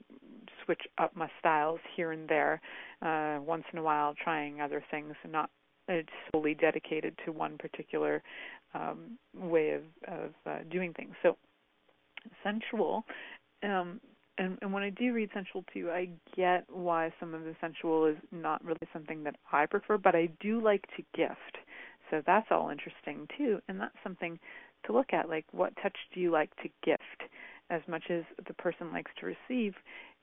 [0.65, 2.61] switch up my styles here and there,
[3.03, 5.51] uh, once in a while, trying other things, and not
[5.89, 5.95] uh,
[6.31, 8.23] solely dedicated to one particular
[8.75, 11.15] um, way of, of uh, doing things.
[11.23, 11.39] So
[12.43, 13.05] sensual.
[13.63, 14.01] Um,
[14.39, 18.07] and, and when I do read sensual too, I get why some of the sensual
[18.07, 21.59] is not really something that I prefer, but I do like to gift.
[22.11, 24.39] So that's all interesting too, and that's something
[24.87, 25.29] to look at.
[25.29, 27.31] Like, what touch do you like to gift
[27.71, 29.75] as much as the person likes to receive?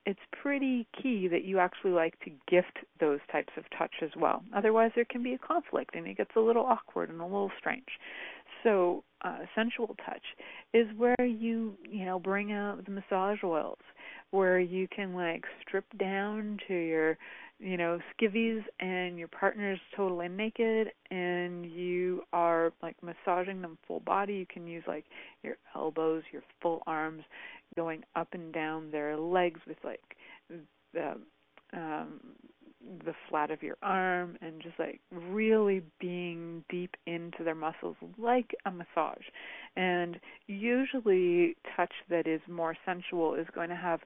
[0.06, 4.44] It's pretty key that you actually like to gift those types of touch as well.
[4.56, 7.52] Otherwise, there can be a conflict and it gets a little awkward and a little
[7.60, 7.88] strange.
[8.64, 10.24] So, uh, sensual touch
[10.74, 13.80] is where you, you know, bring out the massage oils,
[14.32, 17.18] where you can like strip down to your,
[17.60, 24.02] you know, skivvies and your partner's totally naked and you are like massaging them full
[24.02, 24.34] body.
[24.34, 25.06] You can use like
[25.44, 27.24] your elbows, your full arms
[27.76, 30.02] going up and down their legs with like
[30.94, 31.16] the
[31.74, 32.20] um
[33.06, 38.56] the flat of your arm and just like really being deep into their muscles like
[38.66, 39.24] a massage.
[39.76, 44.02] And usually, touch that is more sensual is going to have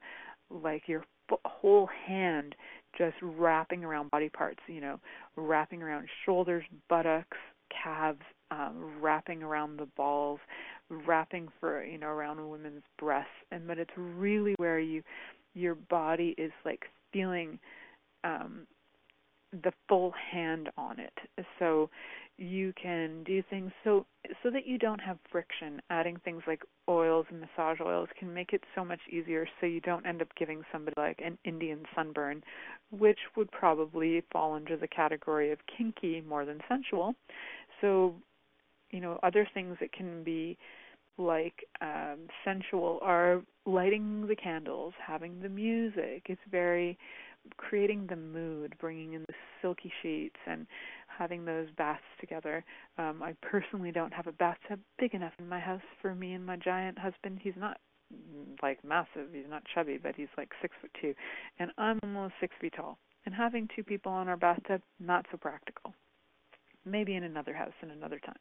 [0.49, 1.03] like your
[1.45, 2.55] whole hand
[2.97, 4.99] just wrapping around body parts, you know,
[5.35, 7.37] wrapping around shoulders, buttocks,
[7.83, 8.21] calves,
[8.51, 10.39] um, wrapping around the balls,
[10.89, 15.03] wrapping for you know around a woman's breasts, and but it's really where you
[15.53, 17.59] your body is like feeling
[18.23, 18.67] um,
[19.51, 21.13] the full hand on it.
[21.57, 21.89] So
[22.37, 24.05] you can do things so
[24.41, 25.81] so that you don't have friction.
[25.89, 29.81] Adding things like oils and massage oils can make it so much easier so you
[29.81, 32.41] don't end up giving somebody like an Indian sunburn,
[32.91, 37.13] which would probably fall under the category of kinky more than sensual.
[37.81, 38.15] So,
[38.91, 40.57] you know, other things that can be
[41.17, 46.23] like um, sensual are lighting the candles, having the music.
[46.27, 46.97] It's very
[47.57, 50.67] creating the mood, bringing in the silky sheets, and
[51.07, 52.63] having those baths together.
[52.97, 56.45] Um, I personally don't have a bathtub big enough in my house for me and
[56.45, 57.39] my giant husband.
[57.41, 57.77] He's not
[58.61, 59.29] like massive.
[59.33, 61.13] He's not chubby, but he's like six foot two,
[61.59, 62.97] and I'm almost six feet tall.
[63.25, 65.93] And having two people on our bathtub, not so practical.
[66.85, 68.39] Maybe in another house in another time.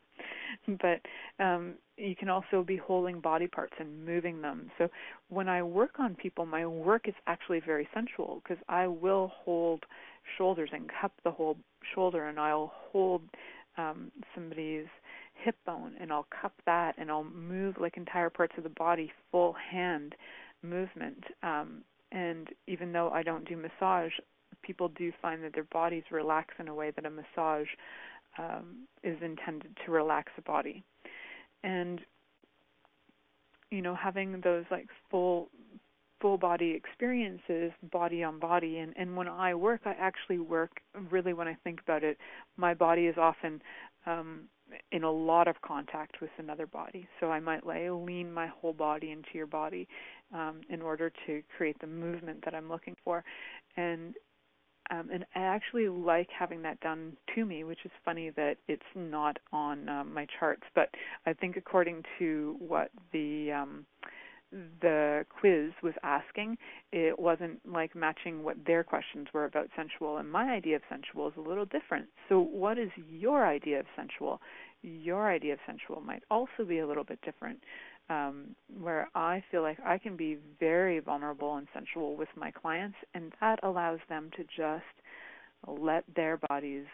[0.67, 1.01] But
[1.43, 4.71] um, you can also be holding body parts and moving them.
[4.79, 4.89] So
[5.29, 9.85] when I work on people, my work is actually very sensual because I will hold
[10.37, 11.57] shoulders and cup the whole
[11.95, 13.23] shoulder, and I'll hold
[13.77, 14.87] um, somebody's
[15.35, 19.13] hip bone and I'll cup that, and I'll move like entire parts of the body,
[19.31, 20.15] full hand
[20.63, 21.23] movement.
[21.43, 21.83] Um,
[22.13, 24.13] and even though I don't do massage,
[24.63, 27.69] people do find that their bodies relax in a way that a massage
[28.39, 30.83] um, is intended to relax the body.
[31.65, 32.01] And
[33.71, 35.51] you know, having those like full
[36.21, 38.79] full body experiences, body on body.
[38.79, 40.71] And, and when I work, I actually work
[41.11, 42.19] really, when I think about it,
[42.57, 43.63] my body is often
[44.07, 44.43] um,
[44.93, 47.07] in a lot of contact with another body.
[47.21, 49.87] So I might lay, lean my whole body into your body
[50.35, 53.25] um, in order to create the movement that I'm looking for.
[53.77, 54.15] And
[54.91, 58.83] um, and I actually like having that done to me, which is funny that it's
[58.95, 60.63] not on um, my charts.
[60.75, 60.91] But
[61.27, 63.87] I think according to what the um,
[64.81, 66.57] the quiz was asking,
[66.91, 70.17] it wasn't like matching what their questions were about sensual.
[70.17, 72.07] And my idea of sensual is a little different.
[72.29, 74.41] So, what is your idea of sensual?
[74.83, 77.59] Your idea of sensual might also be a little bit different.
[78.11, 82.97] Um, where I feel like I can be very vulnerable and sensual with my clients,
[83.13, 84.85] and that allows them to just
[85.67, 86.87] let their bodies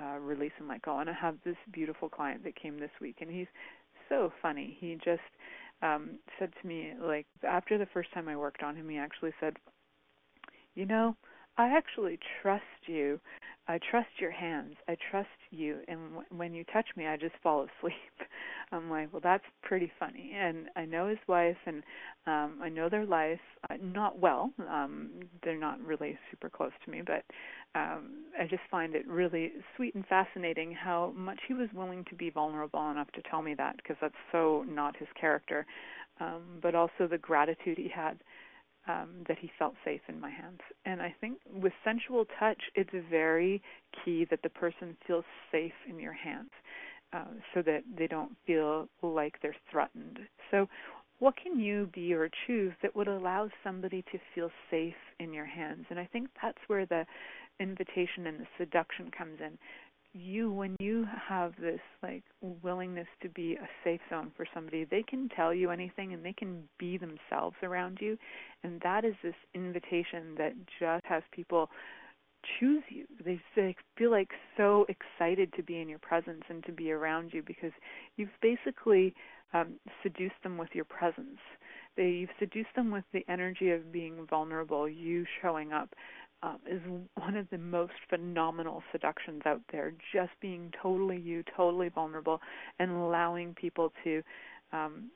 [0.00, 0.98] uh, release and let go.
[0.98, 3.48] And I have this beautiful client that came this week, and he's
[4.08, 4.76] so funny.
[4.78, 5.20] He just
[5.82, 9.32] um, said to me, like after the first time I worked on him, he actually
[9.40, 9.56] said,
[10.74, 11.16] "You know,
[11.60, 13.20] I actually trust you.
[13.68, 14.76] I trust your hands.
[14.88, 15.80] I trust you.
[15.88, 17.94] And w- when you touch me, I just fall asleep."
[18.72, 20.32] I'm like, well, that's pretty funny.
[20.34, 21.82] And I know his wife, and
[22.26, 23.40] um, I know their life.
[23.68, 24.52] Uh, not well.
[24.70, 25.10] Um,
[25.42, 27.24] they're not really super close to me, but
[27.78, 32.14] um, I just find it really sweet and fascinating how much he was willing to
[32.14, 35.66] be vulnerable enough to tell me that, because that's so not his character.
[36.20, 38.18] Um, but also the gratitude he had
[38.90, 40.60] um, that he felt safe in my hands.
[40.84, 43.62] And I think with sensual touch, it's very
[44.04, 46.50] key that the person feels safe in your hands
[47.12, 47.24] uh,
[47.54, 50.18] so that they don't feel like they're threatened.
[50.50, 50.68] So,
[51.18, 55.44] what can you be or choose that would allow somebody to feel safe in your
[55.44, 55.84] hands?
[55.90, 57.04] And I think that's where the
[57.58, 59.58] invitation and the seduction comes in
[60.12, 65.02] you when you have this like willingness to be a safe zone for somebody they
[65.02, 68.18] can tell you anything and they can be themselves around you.
[68.64, 71.70] And that is this invitation that just has people
[72.58, 73.04] choose you.
[73.24, 73.40] They,
[73.96, 77.72] feel like so excited to be in your presence and to be around you because
[78.16, 79.14] you've basically
[79.52, 81.38] um, seduced them with your presence.
[81.96, 85.90] They, you've seduced them with the energy of being vulnerable you showing up
[86.42, 86.80] um, is
[87.16, 89.92] one of the most phenomenal seductions out there.
[90.12, 92.40] Just being totally you, totally vulnerable,
[92.78, 94.22] and allowing people to
[94.72, 95.10] um,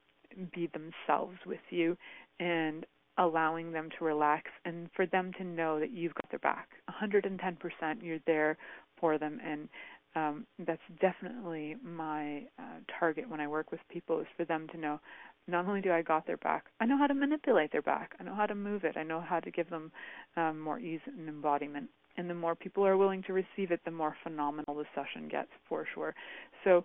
[0.54, 1.96] be themselves with you,
[2.40, 2.84] and
[3.18, 6.68] allowing them to relax, and for them to know that you've got their back.
[7.02, 8.56] 110%, you're there
[8.98, 9.68] for them, and
[10.16, 14.78] um, that's definitely my uh, target when I work with people is for them to
[14.78, 15.00] know
[15.46, 18.12] not only do I got their back, I know how to manipulate their back.
[18.18, 18.96] I know how to move it.
[18.96, 19.92] I know how to give them
[20.36, 21.88] um, more ease and embodiment.
[22.16, 25.50] And the more people are willing to receive it, the more phenomenal the session gets
[25.68, 26.14] for sure.
[26.62, 26.84] So,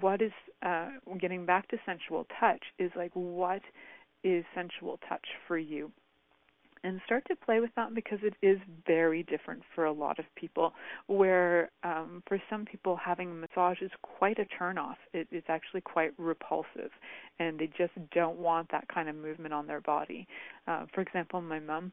[0.00, 0.32] what is
[0.62, 0.88] uh,
[1.20, 3.62] getting back to sensual touch is like what
[4.24, 5.92] is sensual touch for you?
[6.84, 10.24] And start to play with that because it is very different for a lot of
[10.36, 10.72] people.
[11.06, 14.96] Where um, for some people, having a massage is quite a turnoff.
[15.12, 16.90] It, it's actually quite repulsive,
[17.38, 20.26] and they just don't want that kind of movement on their body.
[20.66, 21.92] Uh, for example, my mom,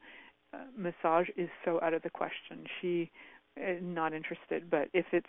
[0.53, 2.65] uh, massage is so out of the question.
[2.81, 3.11] She
[3.57, 4.69] is not interested.
[4.69, 5.27] But if it's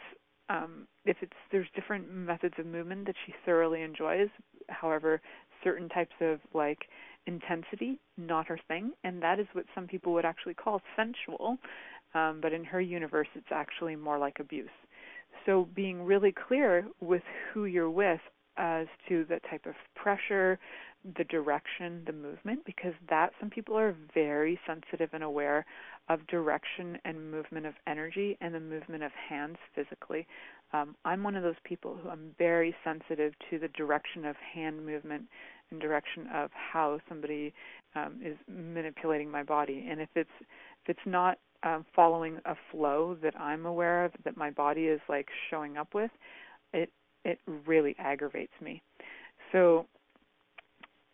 [0.48, 4.28] um, if it's there's different methods of movement that she thoroughly enjoys.
[4.68, 5.20] However,
[5.62, 6.78] certain types of like
[7.26, 11.58] intensity, not her thing, and that is what some people would actually call sensual.
[12.14, 14.68] Um, but in her universe, it's actually more like abuse.
[15.44, 17.22] So being really clear with
[17.52, 18.20] who you're with
[18.56, 20.58] as to the type of pressure,
[21.18, 25.64] the direction, the movement, because that some people are very sensitive and aware
[26.08, 30.26] of direction and movement of energy and the movement of hands physically.
[30.72, 34.84] Um, I'm one of those people who I'm very sensitive to the direction of hand
[34.84, 35.24] movement
[35.80, 37.52] direction of how somebody
[37.94, 39.86] um, is manipulating my body.
[39.90, 44.36] And if it's if it's not um, following a flow that I'm aware of, that
[44.36, 46.10] my body is like showing up with,
[46.72, 46.90] it
[47.24, 48.82] it really aggravates me.
[49.52, 49.86] So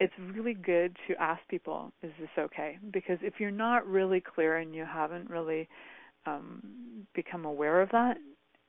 [0.01, 2.79] it's really good to ask people, is this okay?
[2.93, 5.69] Because if you're not really clear and you haven't really
[6.27, 8.17] um, become aware of that,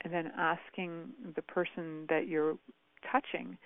[0.04, 2.58] and then asking the person that you're
[3.12, 3.58] touching,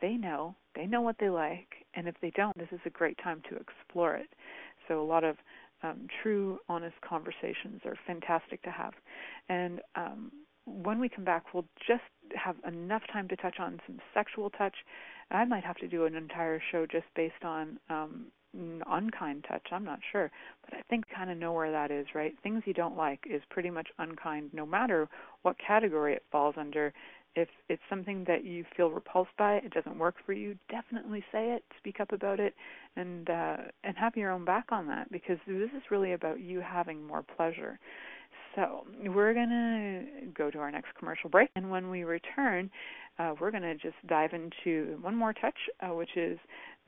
[0.00, 3.18] they know, they know what they like, and if they don't, this is a great
[3.22, 4.28] time to explore it.
[4.86, 5.36] So a lot of
[5.82, 8.94] um, true, honest conversations are fantastic to have.
[9.48, 10.32] And um,
[10.66, 12.02] when we come back, we'll just
[12.34, 14.74] have enough time to touch on some sexual touch.
[15.30, 19.66] I might have to do an entire show just based on um, unkind touch.
[19.72, 20.30] I'm not sure,
[20.64, 22.34] but I think kind of know where that is, right?
[22.42, 25.08] Things you don't like is pretty much unkind, no matter
[25.42, 26.92] what category it falls under.
[27.38, 31.52] If it's something that you feel repulsed by, it doesn't work for you, definitely say
[31.52, 32.54] it, speak up about it,
[32.96, 36.60] and uh, and have your own back on that because this is really about you
[36.60, 37.78] having more pleasure.
[38.54, 42.70] So we're going to go to our next commercial break, and when we return,
[43.18, 46.38] uh, we're going to just dive into one more touch, uh, which is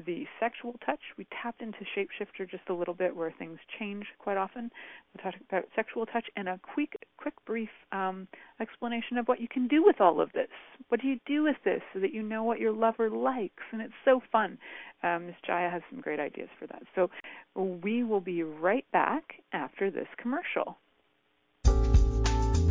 [0.07, 1.01] the sexual touch.
[1.16, 4.70] We tapped into Shapeshifter just a little bit, where things change quite often.
[5.14, 8.28] We'll talk about sexual touch and a quick, quick, brief um,
[8.61, 10.48] explanation of what you can do with all of this.
[10.88, 13.62] What do you do with this so that you know what your lover likes?
[13.72, 14.59] And it's so fun.
[15.03, 16.82] Um, Miss Jaiya has some great ideas for that.
[16.94, 17.11] So
[17.55, 20.78] we will be right back after this commercial.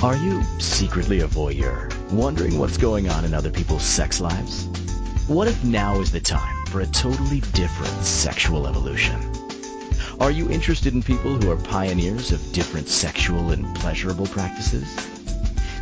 [0.01, 4.65] Are you secretly a voyeur, wondering what's going on in other people's sex lives?
[5.29, 9.21] What if now is the time for a totally different sexual evolution?
[10.19, 14.87] Are you interested in people who are pioneers of different sexual and pleasurable practices?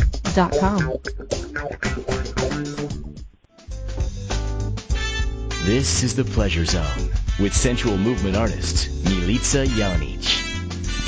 [5.65, 10.23] This is the Pleasure Zone with sensual movement artist Milica Jelenic.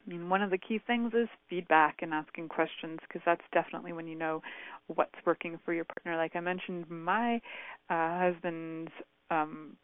[0.07, 3.91] I mean, one of the key things is feedback and asking questions because that's definitely
[3.93, 4.41] when you know
[4.87, 6.15] what's working for your partner.
[6.15, 7.35] Like I mentioned, my
[7.89, 8.91] uh, husband's
[9.29, 9.75] um,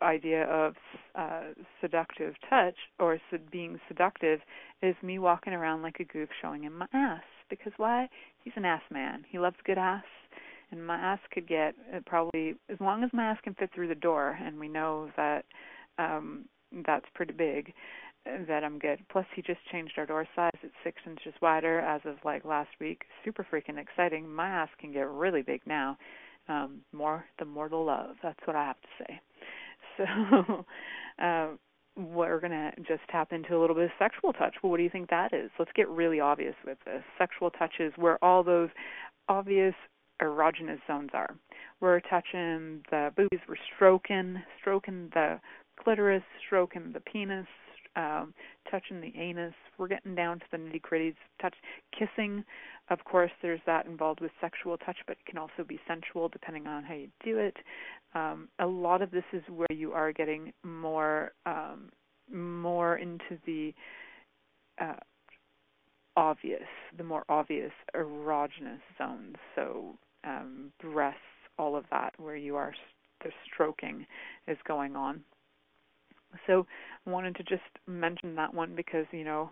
[0.00, 0.74] idea of
[1.16, 1.42] uh,
[1.80, 4.40] seductive touch or sed- being seductive
[4.82, 7.22] is me walking around like a goof showing him my ass.
[7.50, 8.08] Because why?
[8.42, 9.24] He's an ass man.
[9.28, 10.04] He loves good ass
[10.70, 13.88] and my ass could get uh, probably as long as my ass can fit through
[13.88, 15.44] the door and we know that
[15.98, 16.44] um
[16.84, 17.72] that's pretty big
[18.24, 19.00] that I'm good.
[19.10, 20.50] Plus he just changed our door size.
[20.62, 23.02] It's six inches wider as of like last week.
[23.24, 24.32] Super freaking exciting.
[24.32, 25.96] My ass can get really big now.
[26.48, 28.16] Um, more the more the love.
[28.22, 29.20] That's what I have to say.
[29.96, 30.64] So
[31.22, 31.50] uh
[31.96, 34.56] we're to just tap into a little bit of sexual touch.
[34.60, 35.50] Well, what do you think that is?
[35.58, 37.04] Let's get really obvious with this.
[37.18, 38.70] Sexual touch is where all those
[39.28, 39.74] obvious
[40.20, 41.36] erogenous zones are.
[41.80, 45.40] We're touching the boobies, we're stroking, stroking the
[45.82, 47.46] clitoris, stroking the penis,
[47.96, 48.34] um,
[48.70, 49.54] touching the anus.
[49.78, 51.14] We're getting down to the nitty gritties.
[51.40, 51.54] Touch,
[51.96, 52.44] kissing.
[52.90, 56.66] Of course, there's that involved with sexual touch, but it can also be sensual depending
[56.66, 57.56] on how you do it.
[58.14, 61.90] Um, a lot of this is where you are getting more, um,
[62.32, 63.72] more into the
[64.80, 64.96] uh,
[66.16, 66.62] obvious,
[66.96, 69.36] the more obvious erogenous zones.
[69.54, 71.20] So um, breasts,
[71.58, 72.74] all of that, where you are
[73.22, 74.06] the stroking
[74.46, 75.22] is going on.
[76.46, 76.66] So
[77.06, 79.50] I wanted to just mention that one because you know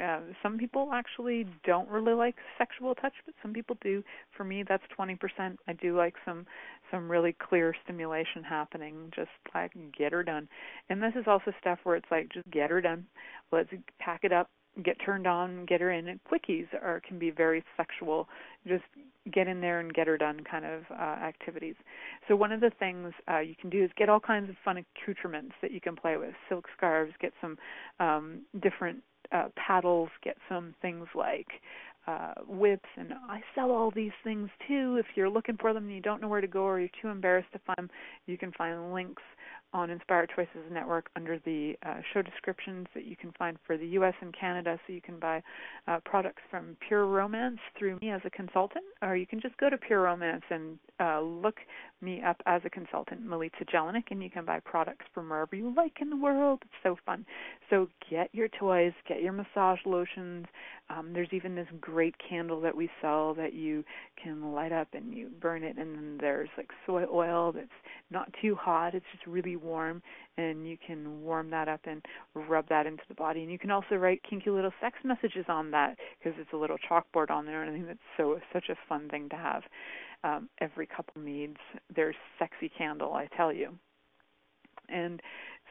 [0.00, 4.02] uh, some people actually don't really like sexual touch, but some people do.
[4.36, 5.18] For me, that's 20%.
[5.66, 6.46] I do like some
[6.90, 10.48] some really clear stimulation happening, just like get her done.
[10.88, 13.06] And this is also stuff where it's like just get her done.
[13.52, 14.48] Let's pack it up,
[14.82, 16.08] get turned on, get her in.
[16.08, 18.28] And quickies are can be very sexual.
[18.66, 18.84] Just
[19.32, 21.74] get in there and get her done kind of uh, activities.
[22.26, 24.78] So one of the things uh, you can do is get all kinds of fun
[24.78, 26.34] accoutrements that you can play with.
[26.48, 27.58] Silk scarves, get some
[28.00, 29.02] um, different
[29.32, 31.48] uh, paddles, get some things like
[32.06, 34.96] uh, whips, and I sell all these things too.
[34.98, 37.08] If you're looking for them and you don't know where to go or you're too
[37.08, 37.90] embarrassed to find them,
[38.26, 39.22] you can find links
[39.72, 43.86] on Inspired Choices Network under the uh, show descriptions that you can find for the
[43.88, 44.14] U.S.
[44.20, 44.78] and Canada.
[44.86, 45.42] So you can buy
[45.86, 49.68] uh, products from Pure Romance through me as a consultant, or you can just go
[49.68, 51.56] to Pure Romance and uh, look
[52.00, 55.72] me up as a consultant, Milica Jelenic, and you can buy products from wherever you
[55.76, 56.60] like in the world.
[56.62, 57.24] It's so fun.
[57.70, 60.46] So get your toys, get your massage lotions.
[60.90, 63.84] Um, there's even this great candle that we sell that you
[64.22, 67.68] can light up and you burn it, and then there's like soy oil that's
[68.10, 68.94] not too hot.
[68.94, 70.02] It's just really warm,
[70.36, 72.02] and you can warm that up and
[72.34, 73.42] rub that into the body.
[73.42, 76.78] And you can also write kinky little sex messages on that because it's a little
[76.90, 79.62] chalkboard on there, and I think that's so such a fun thing to have.
[80.24, 81.56] Um, every couple needs
[81.94, 83.78] their sexy candle, I tell you.
[84.88, 85.20] And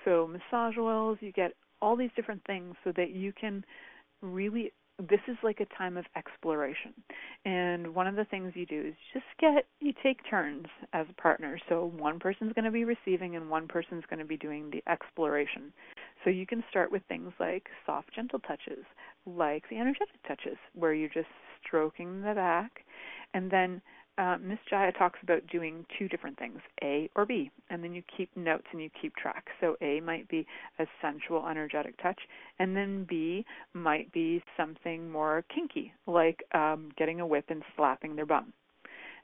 [0.05, 3.63] so massage oils, you get all these different things so that you can
[4.21, 4.71] really
[5.09, 6.93] this is like a time of exploration.
[7.45, 11.21] And one of the things you do is just get you take turns as a
[11.21, 11.59] partner.
[11.69, 14.83] So one person's going to be receiving and one person's going to be doing the
[14.91, 15.71] exploration.
[16.23, 18.85] So you can start with things like soft gentle touches,
[19.27, 21.27] like the energetic touches where you're just
[21.63, 22.71] stroking the back
[23.33, 23.81] and then
[24.17, 28.01] uh, Miss Jaiya talks about doing two different things, A or B, and then you
[28.15, 29.45] keep notes and you keep track.
[29.61, 30.45] So A might be
[30.79, 32.19] a sensual, energetic touch,
[32.59, 38.15] and then B might be something more kinky, like um, getting a whip and slapping
[38.15, 38.53] their bum.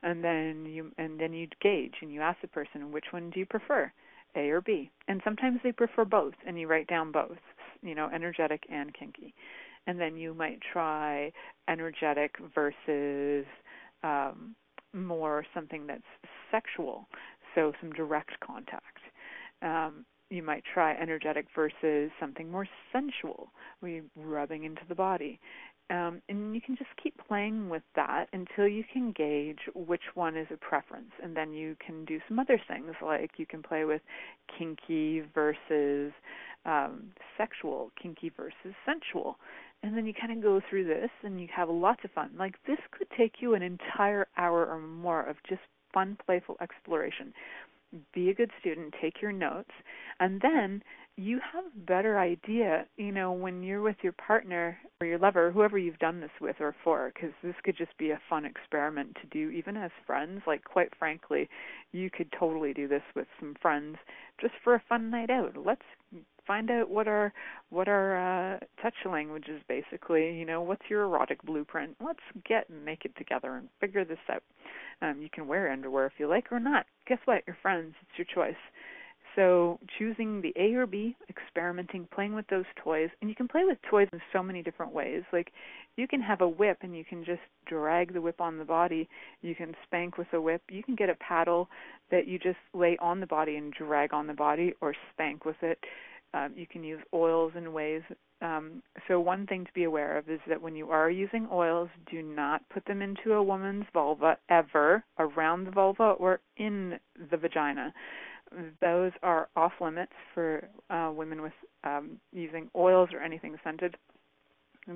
[0.03, 3.39] And then you and then you gauge and you ask the person which one do
[3.39, 3.91] you prefer,
[4.35, 4.91] A or B.
[5.07, 7.37] And sometimes they prefer both, and you write down both,
[7.81, 9.33] you know, energetic and kinky.
[9.87, 11.31] And then you might try
[11.67, 13.45] energetic versus
[14.03, 14.55] um,
[14.93, 16.03] more something that's
[16.51, 17.07] sexual,
[17.55, 18.99] so some direct contact.
[19.61, 23.49] Um, you might try energetic versus something more sensual,
[23.81, 25.39] we rubbing into the body.
[25.89, 30.37] Um, and you can just keep playing with that until you can gauge which one
[30.37, 31.11] is a preference.
[31.21, 34.01] And then you can do some other things, like you can play with
[34.57, 36.13] kinky versus
[36.65, 39.37] um, sexual, kinky versus sensual
[39.84, 42.31] and then you kind of go through this and you have lots of fun.
[42.38, 45.61] Like this could take you an entire hour or more of just
[45.93, 47.34] fun, playful exploration.
[48.13, 49.69] Be a good student, take your notes,
[50.19, 50.81] and then
[51.15, 55.51] you have a better idea, you know, when you're with your partner or your lover,
[55.51, 59.15] whoever you've done this with or for, because this could just be a fun experiment
[59.21, 60.41] to do even as friends.
[60.47, 61.47] Like, quite frankly,
[61.91, 63.97] you could totally do this with some friends
[64.41, 65.55] just for a fun night out.
[65.63, 65.84] Let's
[66.45, 67.33] find out what our
[67.69, 70.33] what our uh, touch language is basically.
[70.33, 71.95] You know, what's your erotic blueprint?
[72.03, 74.43] Let's get naked together and figure this out.
[75.01, 76.85] Um, you can wear underwear if you like or not.
[77.07, 77.43] Guess what?
[77.47, 77.93] You're friends.
[78.01, 78.59] It's your choice.
[79.35, 83.63] So choosing the A or B, experimenting, playing with those toys, and you can play
[83.65, 85.23] with toys in so many different ways.
[85.31, 85.51] Like
[85.95, 89.09] you can have a whip and you can just drag the whip on the body.
[89.41, 90.61] You can spank with a whip.
[90.69, 91.67] You can get a paddle
[92.11, 95.61] that you just lay on the body and drag on the body or spank with
[95.61, 95.79] it.
[96.34, 98.01] Um, you can use oils in ways.
[98.41, 101.89] Um, so one thing to be aware of is that when you are using oils,
[102.09, 106.99] do not put them into a woman's vulva ever, around the vulva or in
[107.31, 107.93] the vagina.
[108.81, 111.53] Those are off limits for uh, women with
[111.84, 113.95] um, using oils or anything scented.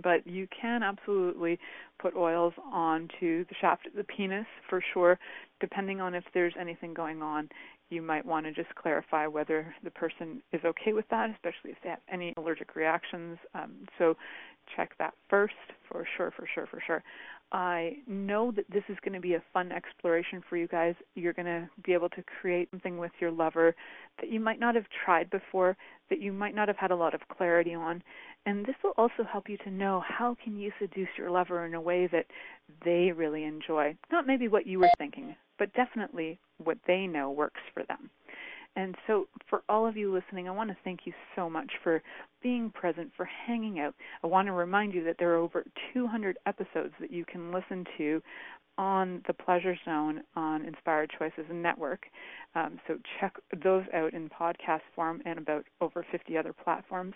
[0.03, 1.57] But you can absolutely
[1.99, 5.17] put oils onto the shaft of the penis for sure,
[5.61, 7.47] depending on if there's anything going on
[7.89, 11.77] you might want to just clarify whether the person is okay with that, especially if
[11.83, 13.37] they have any allergic reactions.
[13.53, 14.15] Um, so
[14.75, 15.53] check that first
[15.87, 17.03] for sure, for sure, for sure.
[17.51, 20.95] I know that this is going to be a fun exploration for you guys.
[21.15, 23.73] You're going to be able to create something with your lover
[24.19, 25.77] that you might not have tried before,
[26.09, 28.03] that you might not have had a lot of clarity on.
[28.45, 31.73] And this will also help you to know how can you seduce your lover in
[31.73, 32.25] a way that
[32.83, 33.95] they really enjoy.
[34.11, 38.09] Not maybe what you were thinking, but definitely what they know works for them.
[38.75, 42.01] And so, for all of you listening, I want to thank you so much for
[42.43, 43.95] being present, for hanging out.
[44.23, 47.85] I want to remind you that there are over 200 episodes that you can listen
[47.97, 48.21] to
[48.77, 52.05] on the Pleasure Zone on Inspired Choices Network.
[52.53, 53.33] Um, so check
[53.63, 57.15] those out in podcast form and about over 50 other platforms.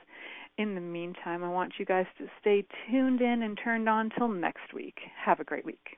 [0.57, 4.29] In the meantime, I want you guys to stay tuned in and turned on till
[4.29, 4.97] next week.
[5.23, 5.97] Have a great week.